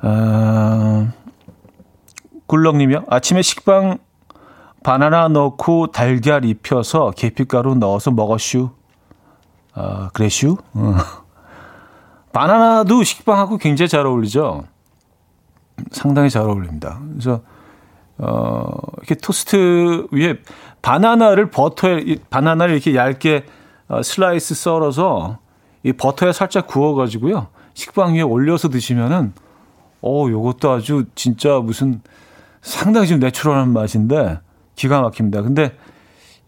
아, 0.00 1.12
굴렁님이요. 2.46 3.04
아침에 3.08 3.42
식빵 3.42 3.98
바나나 4.82 5.28
넣고 5.28 5.88
달걀 5.92 6.44
입혀서 6.44 7.12
계피가루 7.12 7.76
넣어서 7.76 8.10
먹었슈. 8.10 8.70
아, 9.74 10.10
그래슈? 10.12 10.58
어. 10.74 10.94
바나나도 12.32 13.02
식빵하고 13.02 13.58
굉장히 13.58 13.88
잘 13.88 14.06
어울리죠. 14.06 14.64
상당히 15.90 16.28
잘 16.30 16.42
어울립니다. 16.42 17.00
그래서 17.12 17.40
어, 18.18 18.68
이렇게 18.98 19.14
토스트 19.14 20.08
위에 20.12 20.38
바나나를 20.82 21.50
버터에 21.50 22.16
바나나를 22.30 22.74
이렇게 22.74 22.94
얇게 22.94 23.46
어, 23.46 23.63
슬라이스 24.02 24.54
썰어서 24.54 25.38
이 25.82 25.92
버터에 25.92 26.32
살짝 26.32 26.66
구워 26.66 26.94
가지고요. 26.94 27.48
식빵 27.74 28.14
위에 28.14 28.22
올려서 28.22 28.68
드시면은 28.68 29.32
어, 30.00 30.26
요것도 30.28 30.70
아주 30.70 31.04
진짜 31.14 31.58
무슨 31.58 32.00
상당히 32.62 33.08
좀 33.08 33.18
내추럴한 33.18 33.72
맛인데 33.72 34.40
기가 34.74 35.02
막힙니다. 35.02 35.42
근데 35.42 35.76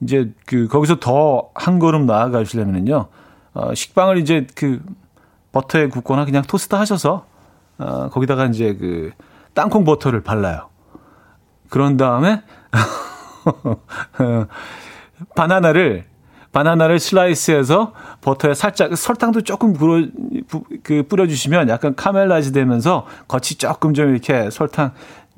이제 0.01 0.32
그 0.47 0.68
거기서 0.68 1.01
더 1.01 1.51
한 1.55 1.78
걸음 1.78 2.07
나아가시려면은요. 2.07 3.07
어, 3.55 3.74
식빵을 3.74 4.18
이제 4.18 4.47
그 4.55 4.82
버터에 5.53 5.89
굽거나 5.89 6.24
그냥 6.24 6.43
토스트 6.43 6.74
하셔서 6.74 7.26
어, 7.78 8.09
거기다가 8.11 8.47
이제 8.47 8.74
그 8.74 9.12
땅콩 9.55 9.84
버터를 9.84 10.22
발라요. 10.22 10.68
그런 11.70 11.97
다음에 11.97 12.43
바나나를 15.34 16.05
바나나를 16.57 16.98
슬라이스해서 16.98 17.92
버터에 18.22 18.54
살짝 18.54 18.96
설탕도 18.96 19.42
조금 19.42 19.74
뿌려, 19.74 20.07
그 20.82 21.02
뿌려주시면 21.07 21.68
약간 21.68 21.94
caramelize 21.94 22.52
되면서 22.52 23.07
겉이 23.28 23.59
조금 23.59 23.92
좀 23.92 24.09
이렇게 24.09 24.48
설탕 24.48 24.92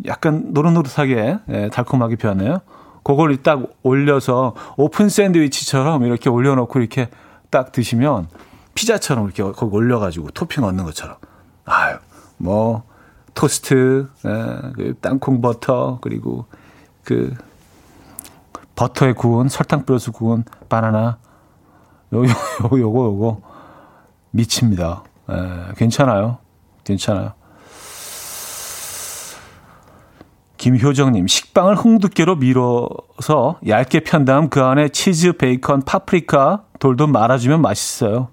약간 0.06 0.52
노릇노릇하게 0.52 1.38
예, 1.48 1.70
달콤하게 1.70 2.14
변해요. 2.14 2.60
그걸 3.02 3.36
딱 3.38 3.64
올려서 3.82 4.54
오픈 4.76 5.08
샌드위치처럼 5.08 6.04
이렇게 6.04 6.30
올려놓고 6.30 6.78
이렇게 6.78 7.08
딱 7.50 7.72
드시면 7.72 8.28
피자처럼 8.74 9.24
이렇게 9.24 9.42
거기 9.42 9.74
올려가지고 9.74 10.30
토핑 10.30 10.62
얹는 10.62 10.84
것처럼 10.84 11.16
아유 11.64 11.96
뭐 12.36 12.84
토스트, 13.34 14.06
에, 14.24 14.72
그 14.76 14.94
땅콩 15.00 15.40
버터 15.40 15.98
그리고 16.00 16.46
그 17.02 17.34
버터에 18.78 19.12
구운 19.12 19.48
설탕 19.48 19.84
뿌려서 19.84 20.12
구운 20.12 20.44
바나나 20.68 21.18
요, 22.12 22.18
요, 22.18 22.28
요, 22.28 22.78
요거 22.78 23.04
요거 23.06 23.40
미칩니다. 24.30 25.02
에, 25.28 25.34
괜찮아요. 25.76 26.38
괜찮아요. 26.84 27.32
김효정님, 30.58 31.26
식빵을 31.26 31.74
홍두깨로 31.74 32.36
밀어서 32.36 33.58
얇게 33.66 34.00
편 34.00 34.24
다음 34.24 34.48
그 34.48 34.62
안에 34.62 34.90
치즈, 34.90 35.32
베이컨, 35.38 35.82
파프리카, 35.82 36.62
돌돌 36.78 37.08
말아주면 37.08 37.60
맛있어요. 37.60 38.28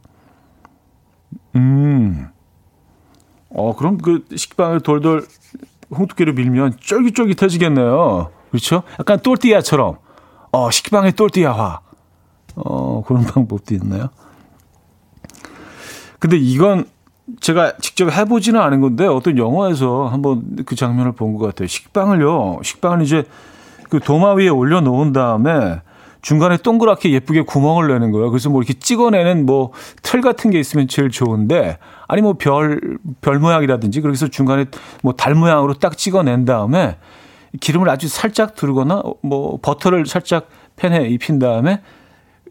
음, 1.55 2.29
어, 3.49 3.75
그럼 3.75 3.97
그 3.97 4.25
식빵을 4.35 4.81
돌돌 4.81 5.25
홍두깨로 5.89 6.33
밀면 6.33 6.77
쫄깃쫄깃해지겠네요. 6.79 8.29
그렇죠? 8.51 8.83
약간 8.99 9.19
똘띠아처럼. 9.19 10.04
어, 10.55 10.71
식빵의 10.71 11.13
똘띠아화. 11.13 11.79
어, 12.55 13.03
그런 13.05 13.23
방법도 13.27 13.75
있나요? 13.75 14.07
근데 16.19 16.37
이건 16.37 16.85
제가 17.41 17.73
직접 17.81 18.09
해보지는 18.09 18.59
않은 18.61 18.79
건데 18.79 19.05
어떤 19.05 19.37
영화에서 19.37 20.07
한번 20.07 20.63
그 20.65 20.75
장면을 20.75 21.11
본 21.11 21.35
것 21.37 21.45
같아요. 21.45 21.67
식빵을요, 21.67 22.59
식빵을 22.63 23.01
이제 23.03 23.25
그 23.89 23.99
도마 23.99 24.33
위에 24.35 24.47
올려놓은 24.47 25.11
다음에 25.11 25.81
중간에 26.21 26.57
동그랗게 26.57 27.11
예쁘게 27.11 27.41
구멍을 27.41 27.87
내는 27.89 28.11
거예요. 28.11 28.31
그래서 28.31 28.49
뭐 28.49 28.61
이렇게 28.61 28.73
찍어내는 28.73 29.45
뭐 29.45 29.71
틀 30.01 30.21
같은 30.21 30.49
게 30.51 30.59
있으면 30.59 30.87
제일 30.87 31.09
좋은데 31.11 31.77
아니 32.07 32.21
뭐 32.21 32.33
별 32.35 32.79
별 33.21 33.39
모양이라든지 33.39 33.99
그래서 34.01 34.27
중간에 34.29 34.65
뭐 35.03 35.13
달 35.13 35.35
모양으로 35.35 35.73
딱 35.75 35.97
찍어낸 35.97 36.45
다음에 36.45 36.97
기름을 37.59 37.89
아주 37.89 38.07
살짝 38.07 38.55
두르거나 38.55 39.03
뭐 39.21 39.59
버터를 39.61 40.05
살짝 40.05 40.47
팬에 40.75 41.07
입힌 41.07 41.39
다음에 41.39 41.81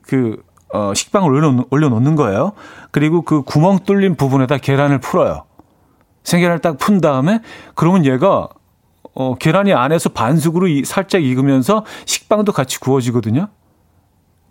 그 0.03 0.43
어, 0.73 0.93
식빵을 0.93 1.31
올려놓, 1.31 1.67
올려놓는 1.71 2.17
거예요. 2.17 2.53
그리고 2.91 3.23
그 3.23 3.43
구멍 3.43 3.79
뚫린 3.81 4.17
부분에다 4.17 4.59
계란을 4.59 4.99
풀어요. 4.99 5.45
생계란을 6.25 6.61
딱 6.61 6.79
푼 6.79 7.01
다음에 7.01 7.41
그러면 7.75 8.05
얘가 8.07 8.49
어, 9.15 9.37
계란이 9.37 9.73
안에서 9.73 10.09
반숙으로 10.09 10.67
이, 10.67 10.85
살짝 10.85 11.23
익으면서 11.23 11.85
식빵도 12.07 12.53
같이 12.53 12.81
구워지거든요. 12.81 13.49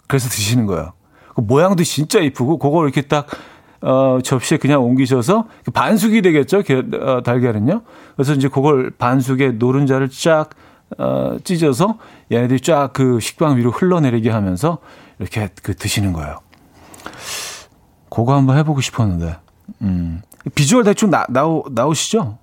그래서 0.07 0.29
드시는 0.29 0.65
거예요. 0.65 0.93
그 1.35 1.41
모양도 1.41 1.83
진짜 1.83 2.19
이쁘고 2.19 2.59
그걸 2.59 2.85
이렇게 2.85 3.01
딱 3.01 3.27
어, 3.83 4.19
접시에 4.23 4.57
그냥 4.57 4.81
옮기셔서 4.81 5.45
반숙이 5.73 6.21
되겠죠. 6.21 6.61
게, 6.61 6.81
어, 7.01 7.21
달걀은요. 7.21 7.81
그래서 8.15 8.33
이제 8.33 8.47
그걸 8.47 8.91
반숙에 8.91 9.51
노른자를 9.51 10.09
쫙 10.09 10.49
어, 10.97 11.37
찢어서 11.43 11.97
얘네들이 12.31 12.61
쫙 12.61 12.93
그 12.93 13.19
식빵 13.19 13.57
위로 13.57 13.71
흘러내리게 13.71 14.29
하면서 14.29 14.77
이렇게 15.19 15.49
그 15.61 15.75
드시는 15.75 16.13
거예요. 16.13 16.39
그거 18.09 18.35
한번 18.35 18.57
해보고 18.57 18.79
싶었는데. 18.79 19.37
음. 19.81 20.21
비주얼 20.55 20.83
대충 20.83 21.09
나, 21.09 21.25
나오, 21.29 21.63
나오시죠? 21.71 22.37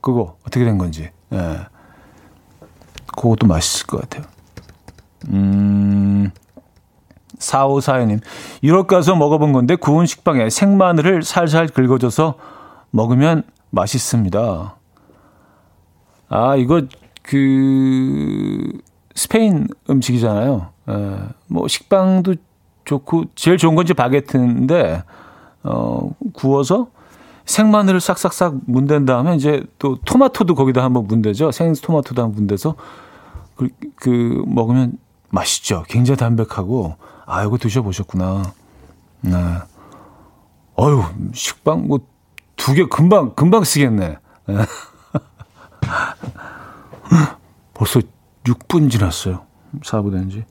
그거 0.00 0.36
어떻게 0.46 0.64
된 0.64 0.76
건지. 0.76 1.10
예. 1.32 1.60
그것도 3.06 3.46
맛있을 3.46 3.86
것 3.86 4.00
같아요. 4.02 4.24
음. 5.28 6.30
4542님. 7.38 8.20
유럽 8.62 8.86
가서 8.86 9.16
먹어본 9.16 9.52
건데 9.52 9.76
구운 9.76 10.06
식빵에 10.06 10.50
생마늘을 10.50 11.22
살살 11.22 11.68
긁어줘서 11.68 12.34
먹으면 12.90 13.42
맛있습니다. 13.70 14.76
아, 16.28 16.56
이거 16.56 16.82
그 17.22 18.72
스페인 19.14 19.68
음식이잖아요. 19.88 20.68
에, 20.88 21.18
뭐 21.48 21.68
식빵도 21.68 22.34
좋고 22.84 23.24
제일 23.34 23.56
좋은 23.56 23.74
건지 23.74 23.94
바게트인데 23.94 25.02
어 25.62 26.10
구워서 26.34 26.88
생마늘을 27.46 28.00
싹싹싹 28.00 28.56
문댄 28.66 29.04
다음에 29.04 29.36
이제 29.36 29.64
또 29.78 29.96
토마토도 30.04 30.54
거기다 30.54 30.82
한번 30.82 31.06
문대죠. 31.06 31.50
생 31.52 31.72
토마토도 31.74 32.22
한번 32.22 32.36
문대서 32.36 32.74
그, 33.56 33.68
그 33.96 34.42
먹으면 34.46 34.98
맛있죠. 35.30 35.84
굉장히 35.88 36.16
담백하고 36.18 36.96
아 37.26 37.44
이거 37.44 37.56
드셔보셨구나. 37.58 38.42
네. 39.22 39.32
어유 40.78 41.04
식빵 41.32 41.86
뭐 41.86 42.14
두 42.56 42.74
개 42.74 42.86
금방 42.86 43.34
금방 43.34 43.62
쓰겠네. 43.64 44.16
네. 44.46 44.54
벌써 47.74 48.00
6분 48.44 48.90
지났어요. 48.90 49.44
사부된 49.82 50.30
지. 50.30 50.44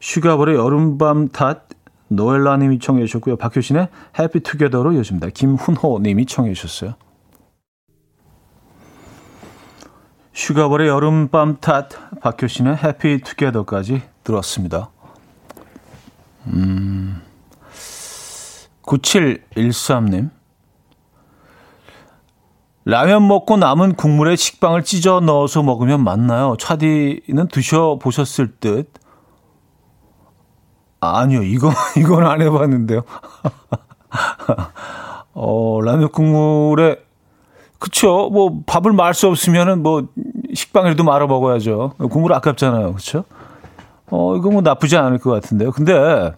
슈가볼의 0.00 0.54
여름밤 0.56 1.28
탓 1.30 1.66
노엘라 2.08 2.58
님이 2.58 2.78
청해 2.78 3.04
주셨고요. 3.06 3.36
박효신의 3.36 3.88
해피 4.18 4.40
투게더로 4.40 4.92
이어집니다. 4.92 5.30
김훈호 5.30 5.98
님이 6.00 6.26
청해 6.26 6.52
주셨어요. 6.54 6.94
슈가볼의 10.32 10.88
여름밤 10.88 11.56
탓 11.60 11.88
박효신의 12.20 12.76
해피 12.76 13.20
투게더까지 13.22 14.02
들었습니다. 14.22 14.90
음, 16.48 17.20
9713님. 18.82 20.30
라면 22.84 23.28
먹고 23.28 23.58
남은 23.58 23.94
국물에 23.96 24.34
식빵을 24.34 24.82
찢어 24.82 25.20
넣어서 25.20 25.62
먹으면 25.62 26.02
맞나요? 26.02 26.56
차디는 26.58 27.48
드셔보셨을 27.52 28.56
듯. 28.60 28.90
아니요, 31.00 31.42
이거, 31.42 31.70
이건 31.98 32.26
안 32.26 32.40
해봤는데요. 32.40 33.02
어, 35.34 35.80
라면 35.82 36.08
국물에, 36.10 36.96
그쵸. 37.78 38.30
뭐, 38.32 38.62
밥을 38.66 38.92
말 38.92 39.12
수 39.14 39.28
없으면은 39.28 39.82
뭐, 39.82 40.08
식빵이라도 40.54 41.04
말아 41.04 41.26
먹어야죠. 41.26 41.92
국물 42.10 42.32
아깝잖아요. 42.32 42.94
그쵸? 42.94 43.24
어, 44.10 44.36
이거 44.36 44.50
뭐 44.50 44.62
나쁘지 44.62 44.96
않을 44.96 45.18
것 45.18 45.30
같은데요. 45.30 45.72
근데, 45.72 46.32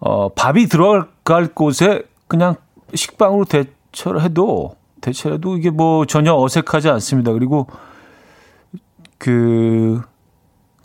어, 0.00 0.28
밥이 0.30 0.66
들어갈 0.66 1.48
곳에 1.48 2.02
그냥 2.28 2.54
식빵으로 2.94 3.44
대처를 3.44 4.22
해도 4.22 4.76
대체해도 5.00 5.56
이게 5.56 5.70
뭐 5.70 6.04
전혀 6.06 6.34
어색하지 6.34 6.88
않습니다. 6.88 7.32
그리고 7.32 7.66
그 9.18 10.00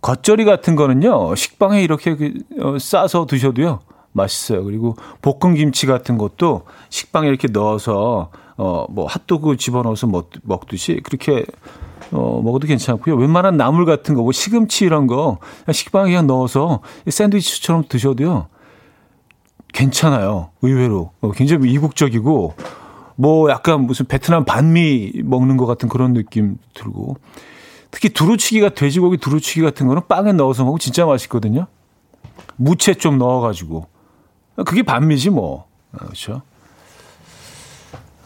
겉절이 0.02 0.46
같은 0.46 0.76
거는요 0.76 1.36
식빵에 1.36 1.82
이렇게 1.84 2.16
그, 2.16 2.34
어, 2.60 2.78
싸서 2.80 3.26
드셔도요 3.26 3.80
맛있어요. 4.14 4.64
그리고 4.64 4.96
볶음 5.22 5.56
김치 5.56 5.86
같은 5.86 6.18
것도 6.18 6.64
식빵에 6.90 7.28
이렇게 7.28 7.48
넣어서 7.52 8.30
어 8.58 8.86
뭐 8.90 9.06
핫도그 9.08 9.58
집어넣어서 9.58 10.08
먹, 10.08 10.30
먹듯이 10.44 11.02
그렇게 11.04 11.46
어 12.12 12.41
먹어도 12.43 12.68
괜찮고요. 12.68 13.16
웬만한 13.16 13.57
나물 13.57 13.86
같은 13.86 14.16
거, 14.16 14.22
뭐 14.22 14.32
시금치 14.32 14.86
이런 14.86 15.07
거 15.07 15.39
식빵에 15.72 16.09
그냥 16.09 16.28
넣어서 16.28 16.82
샌드위치처럼 17.07 17.86
드셔도요 17.88 18.47
괜찮아요. 19.74 20.49
의외로 20.62 21.12
어, 21.22 21.32
굉장히 21.32 21.72
이국적이고 21.72 22.55
뭐 23.16 23.49
약간 23.49 23.86
무슨 23.86 24.05
베트남 24.05 24.45
반미 24.45 25.22
먹는 25.24 25.57
것 25.57 25.66
같은 25.66 25.88
그런 25.88 26.14
느낌 26.14 26.57
들고 26.74 27.18
특히 27.91 28.09
두루치기가 28.09 28.70
돼지고기 28.70 29.18
두루치기 29.18 29.62
같은 29.62 29.88
거는 29.88 30.03
빵에 30.07 30.34
넣어서 30.34 30.64
먹으면 30.64 30.80
진짜 30.80 31.05
맛있거든요. 31.05 31.68
무채 32.55 32.93
좀 32.93 33.18
넣어가지고 33.18 33.88
그게 34.66 34.84
반미지 34.84 35.30
뭐 35.30 35.68
그렇죠. 35.97 36.41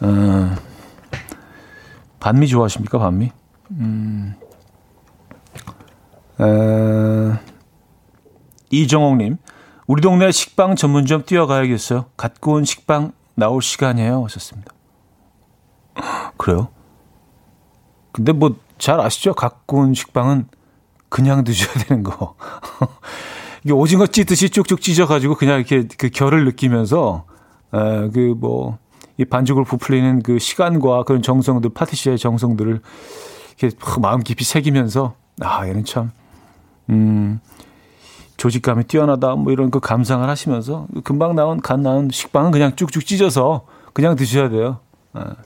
어, 0.00 0.54
반미 2.20 2.48
좋아하십니까 2.48 2.98
반미? 2.98 3.30
음. 3.70 4.34
에, 6.40 7.38
이정옥님, 8.70 9.36
우리 9.86 10.02
동네 10.02 10.30
식빵 10.30 10.76
전문점 10.76 11.24
뛰어가야겠어요. 11.24 12.06
갓 12.16 12.40
구운 12.40 12.64
식빵 12.64 13.12
나올 13.34 13.62
시간이에요. 13.62 14.24
하셨습니다. 14.24 14.72
그래요? 16.36 16.68
근데 18.12 18.32
뭐 18.32 18.56
잘 18.78 19.00
아시죠? 19.00 19.34
갖고 19.34 19.78
온 19.78 19.94
식빵은 19.94 20.48
그냥 21.08 21.44
드셔야 21.44 21.72
되는 21.84 22.02
거. 22.02 22.34
이게 23.64 23.72
오징어 23.72 24.06
찢듯이 24.06 24.50
쭉쭉 24.50 24.80
찢어가지고 24.80 25.34
그냥 25.36 25.58
이렇게 25.58 25.88
그 25.98 26.10
결을 26.10 26.44
느끼면서 26.44 27.24
그뭐 27.70 28.78
이 29.18 29.24
반죽을 29.24 29.64
부풀리는 29.64 30.22
그 30.22 30.38
시간과 30.38 31.04
그런 31.04 31.22
정성들 31.22 31.70
파티시의 31.70 32.18
정성들을 32.18 32.80
이렇게 33.58 33.76
마음 34.00 34.22
깊이 34.22 34.44
새기면서 34.44 35.14
아 35.40 35.66
얘는 35.66 35.84
참 35.84 36.10
음. 36.90 37.40
조직감이 38.36 38.84
뛰어나다 38.84 39.34
뭐 39.34 39.52
이런 39.52 39.70
그 39.70 39.80
감상을 39.80 40.28
하시면서 40.28 40.86
금방 41.04 41.34
나온 41.34 41.60
간 41.60 41.82
나온 41.82 42.10
식빵은 42.10 42.50
그냥 42.50 42.76
쭉쭉 42.76 43.06
찢어서 43.06 43.66
그냥 43.92 44.14
드셔야 44.14 44.50
돼요. 44.50 44.80
아. 45.14 45.36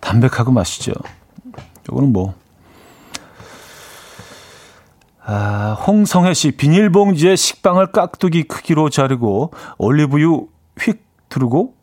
담백하고 0.00 0.52
맛있죠. 0.52 0.92
요거는 1.90 2.12
뭐. 2.12 2.34
아, 5.24 5.76
홍성혜 5.86 6.32
씨, 6.32 6.52
비닐봉지에 6.52 7.36
식빵을 7.36 7.92
깍두기 7.92 8.44
크기로 8.44 8.88
자르고 8.88 9.52
올리브유 9.76 10.48
휙 10.80 11.04
두르고 11.28 11.74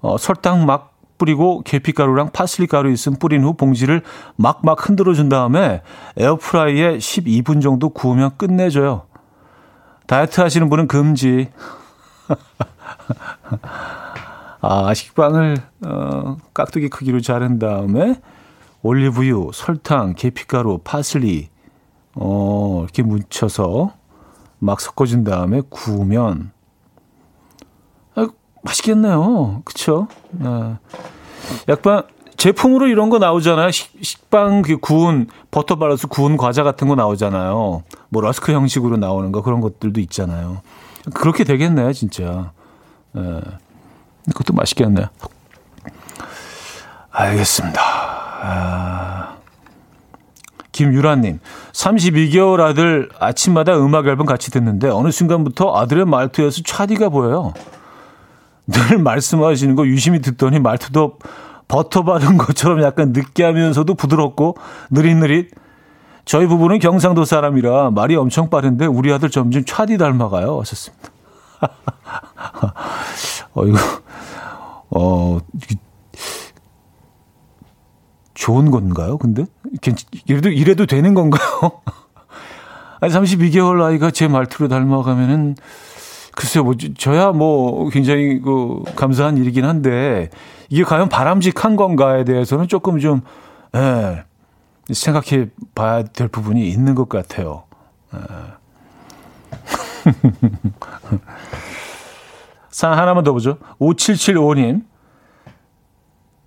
어, 0.00 0.16
설탕 0.16 0.64
막 0.64 0.93
뿌리고 1.18 1.62
계피가루랑 1.62 2.30
파슬리 2.32 2.66
가루 2.66 2.90
있음 2.90 3.14
뿌린 3.16 3.44
후 3.44 3.54
봉지를 3.54 4.02
막막 4.36 4.88
흔들어 4.88 5.14
준 5.14 5.28
다음에 5.28 5.82
에어프라이에 6.16 6.98
12분 6.98 7.62
정도 7.62 7.90
구우면 7.90 8.36
끝내줘요. 8.36 9.06
다이어트 10.06 10.40
하시는 10.40 10.68
분은 10.68 10.88
금지. 10.88 11.48
아, 14.60 14.94
식빵을 14.94 15.58
어, 15.86 16.36
깍두기 16.54 16.88
크기로 16.88 17.20
자른 17.20 17.58
다음에 17.58 18.20
올리브유, 18.82 19.50
설탕, 19.52 20.14
계피가루, 20.14 20.80
파슬리 20.84 21.48
어, 22.14 22.80
이렇게 22.82 23.02
묻혀서 23.02 23.92
막 24.58 24.80
섞어준 24.80 25.24
다음에 25.24 25.60
구우면 25.68 26.52
아, 28.14 28.28
맛있겠네요. 28.64 29.62
그쵸? 29.64 30.08
네. 30.32 30.76
약간 31.68 32.02
제품으로 32.36 32.88
이런 32.88 33.10
거 33.10 33.18
나오잖아요. 33.18 33.70
식, 33.70 34.30
빵그 34.30 34.78
구운 34.78 35.28
버터 35.50 35.76
발라서 35.76 36.08
구운 36.08 36.36
과자 36.36 36.62
같은 36.62 36.88
거 36.88 36.94
나오잖아요. 36.94 37.82
뭐 38.08 38.22
러스크 38.22 38.52
형식으로 38.52 38.96
나오는 38.96 39.30
거 39.32 39.42
그런 39.42 39.60
것들도 39.60 40.00
있잖아요. 40.00 40.62
그렇게 41.14 41.44
되겠네, 41.44 41.92
진짜. 41.92 42.52
네. 43.12 43.40
그것도 44.26 44.54
맛있겠네요. 44.54 45.06
알겠습니다. 47.10 47.80
아, 48.46 49.36
김유라님, 50.72 51.38
32개월 51.72 52.60
아들 52.60 53.08
아침마다 53.20 53.76
음악 53.76 54.06
앨범 54.06 54.26
같이 54.26 54.50
듣는데 54.50 54.88
어느 54.88 55.10
순간부터 55.10 55.76
아들의 55.76 56.06
말투에서 56.06 56.62
차디가 56.64 57.10
보여요. 57.10 57.54
늘 58.66 58.98
말씀하시는 58.98 59.74
거 59.74 59.86
유심히 59.86 60.20
듣더니 60.20 60.58
말투도 60.58 61.18
버터 61.68 62.02
바른 62.02 62.36
것처럼 62.38 62.82
약간 62.82 63.12
느끼하면서도 63.12 63.94
부드럽고 63.94 64.56
느릿느릿. 64.90 65.50
저희 66.24 66.46
부부는 66.46 66.78
경상도 66.78 67.24
사람이라 67.24 67.90
말이 67.90 68.16
엄청 68.16 68.48
빠른데 68.48 68.86
우리 68.86 69.12
아들 69.12 69.30
점점 69.30 69.64
차디 69.64 69.98
닮아가요. 69.98 70.58
하셨습니다. 70.60 71.10
어, 73.54 73.64
이거, 73.66 73.78
어, 74.90 75.38
좋은 78.34 78.70
건가요? 78.70 79.16
근데? 79.18 79.46
이래도, 80.26 80.48
이래도 80.50 80.86
되는 80.86 81.14
건가요? 81.14 81.50
아니, 83.00 83.12
32개월 83.12 83.82
아이가 83.82 84.10
제 84.10 84.28
말투로 84.28 84.68
닮아가면은, 84.68 85.56
글쎄요, 86.36 86.64
뭐, 86.64 86.74
저야 86.98 87.32
뭐, 87.32 87.88
굉장히 87.90 88.40
그, 88.40 88.82
감사한 88.96 89.36
일이긴 89.36 89.64
한데, 89.64 90.30
이게 90.68 90.82
과연 90.82 91.08
바람직한 91.08 91.76
건가에 91.76 92.24
대해서는 92.24 92.66
조금 92.68 92.98
좀, 92.98 93.22
예, 93.74 94.24
생각해 94.92 95.48
봐야 95.74 96.02
될 96.02 96.28
부분이 96.28 96.68
있는 96.68 96.94
것 96.94 97.08
같아요. 97.08 97.64
예. 98.14 98.18
사 102.70 102.90
하나만 102.90 103.24
더 103.24 103.32
보죠. 103.32 103.58
5775님. 103.78 104.84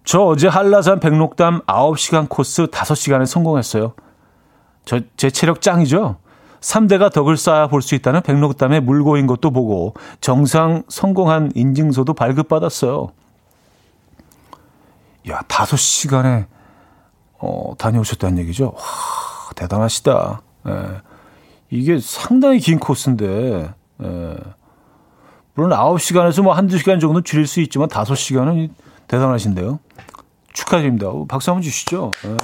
저 0.04 0.22
어제 0.22 0.48
한라산 0.48 1.00
백록담 1.00 1.62
9시간 1.62 2.30
코스 2.30 2.68
5시간에 2.68 3.26
성공했어요. 3.26 3.94
저, 4.86 5.00
제 5.18 5.30
체력 5.30 5.62
짱이죠? 5.62 6.18
3대가 6.62 7.12
덕을 7.12 7.38
쌓아 7.38 7.68
볼 7.68 7.82
수 7.82 7.96
있다는 7.96 8.22
백록담에 8.22 8.80
물고인 8.80 9.28
것도 9.28 9.52
보고 9.52 9.94
정상 10.22 10.84
성공한 10.90 11.52
인증서도 11.56 12.14
발급받았어요. 12.14 13.12
야, 15.30 15.42
5시간에 15.48 16.46
어, 17.40 17.74
다녀오셨다는 17.78 18.40
얘기죠? 18.40 18.74
와, 18.76 18.82
대단하시다. 19.56 20.42
예. 20.68 21.02
이게 21.70 22.00
상당히 22.00 22.60
긴 22.60 22.80
코스인데, 22.80 23.74
예. 24.04 24.36
물론 25.54 25.72
9시간에서 25.72 26.42
뭐 26.42 26.54
한두 26.54 26.78
시간 26.78 27.00
정도 27.00 27.22
줄일 27.22 27.46
수 27.46 27.60
있지만 27.62 27.90
5시간은 27.90 28.70
대단하신데요. 29.08 29.80
축하드립니다. 30.54 31.08
박수 31.28 31.52
한번 31.52 31.62
주시죠. 31.62 32.12
네. 32.24 32.38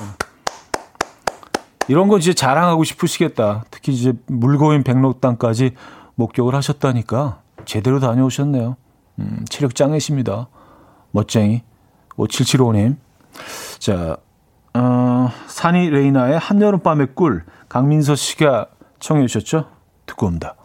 이런 1.88 2.08
건 2.08 2.20
진짜 2.20 2.48
자랑하고 2.48 2.84
싶으시겠다. 2.84 3.66
특히 3.72 3.94
이제 3.94 4.14
물고인 4.28 4.84
백록당까지 4.84 5.72
목격을 6.16 6.56
하셨다니까 6.56 7.42
제대로 7.66 8.00
다녀오셨네요. 8.00 8.76
음, 9.20 9.46
체력 9.50 9.76
짱이십니다. 9.76 10.48
멋쟁이. 11.12 11.64
5775님. 12.18 12.98
자, 13.80 14.18
어, 14.74 15.30
산이 15.48 15.90
레이나의 15.90 16.38
한여름밤의 16.40 17.08
꿀 17.16 17.44
강민서 17.70 18.16
씨가 18.16 18.68
청해 19.00 19.28
주셨죠? 19.28 19.68
듣고 20.06 20.28
옵니다. 20.28 20.56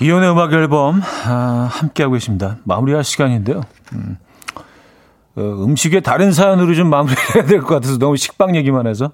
이연의 0.00 0.30
음악 0.30 0.52
앨범 0.52 1.00
아, 1.26 1.68
함께하고 1.70 2.14
계십니다. 2.14 2.56
마무리할 2.64 3.04
시간인데요. 3.04 3.60
음, 3.92 4.16
어, 5.36 5.40
음식에 5.42 6.00
다른 6.00 6.32
사연으로 6.32 6.74
좀 6.74 6.88
마무리해야 6.88 7.44
될 7.46 7.60
것 7.60 7.68
같아서 7.74 7.98
너무 7.98 8.16
식빵 8.16 8.56
얘기만 8.56 8.86
해서. 8.86 9.10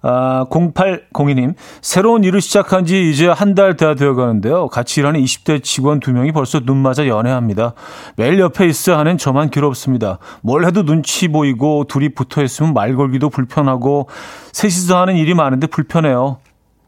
아, 0.00 0.44
0802님, 0.50 1.54
새로운 1.80 2.22
일을 2.22 2.40
시작한 2.40 2.84
지 2.86 3.10
이제 3.10 3.26
한 3.26 3.54
달 3.56 3.76
다 3.76 3.94
되어 3.94 4.14
가는데요. 4.14 4.68
같이 4.68 5.00
일하는 5.00 5.20
20대 5.20 5.62
직원 5.64 5.98
두 6.00 6.12
명이 6.12 6.30
벌써 6.32 6.60
눈 6.60 6.76
맞아 6.76 7.06
연애합니다. 7.08 7.72
매일 8.16 8.38
옆에 8.38 8.66
있어야 8.66 8.98
하는 8.98 9.18
저만 9.18 9.50
괴롭습니다. 9.50 10.18
뭘 10.42 10.66
해도 10.66 10.84
눈치 10.84 11.26
보이고 11.28 11.84
둘이 11.88 12.10
붙어 12.10 12.44
있으면 12.44 12.74
말 12.74 12.94
걸기도 12.94 13.28
불편하고 13.30 14.08
셋이서 14.52 15.00
하는 15.00 15.16
일이 15.16 15.34
많은데 15.34 15.66
불편해요. 15.66 16.38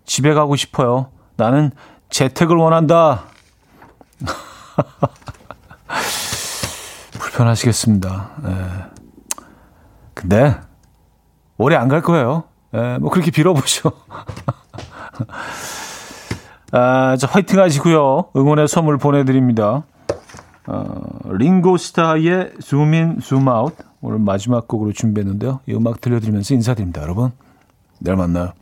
집에 0.04 0.32
가고 0.32 0.54
싶어요. 0.54 1.08
나는 1.36 1.72
재택을 2.10 2.56
원한다. 2.56 3.24
불편하시겠습니다. 7.18 8.30
예. 8.46 8.56
근데 10.14 10.56
오래 11.56 11.76
안 11.76 11.88
갈 11.88 12.02
거예요. 12.02 12.44
예, 12.74 12.98
뭐 12.98 13.10
그렇게 13.10 13.30
빌어보죠. 13.30 13.92
아, 16.72 17.16
자, 17.16 17.26
화이팅 17.26 17.58
하시고요. 17.58 18.26
응원의 18.36 18.68
선물 18.68 18.96
보내드립니다. 18.98 19.82
어, 20.66 20.94
링고스타의 21.24 22.52
줌인, 22.60 23.18
줌아웃 23.20 23.74
오늘 24.00 24.18
마지막 24.20 24.68
곡으로 24.68 24.92
준비했는데요. 24.92 25.60
이 25.66 25.74
음악 25.74 26.00
들려드리면서 26.00 26.54
인사드립니다. 26.54 27.02
여러분, 27.02 27.32
내일 27.98 28.16
만나요. 28.16 28.52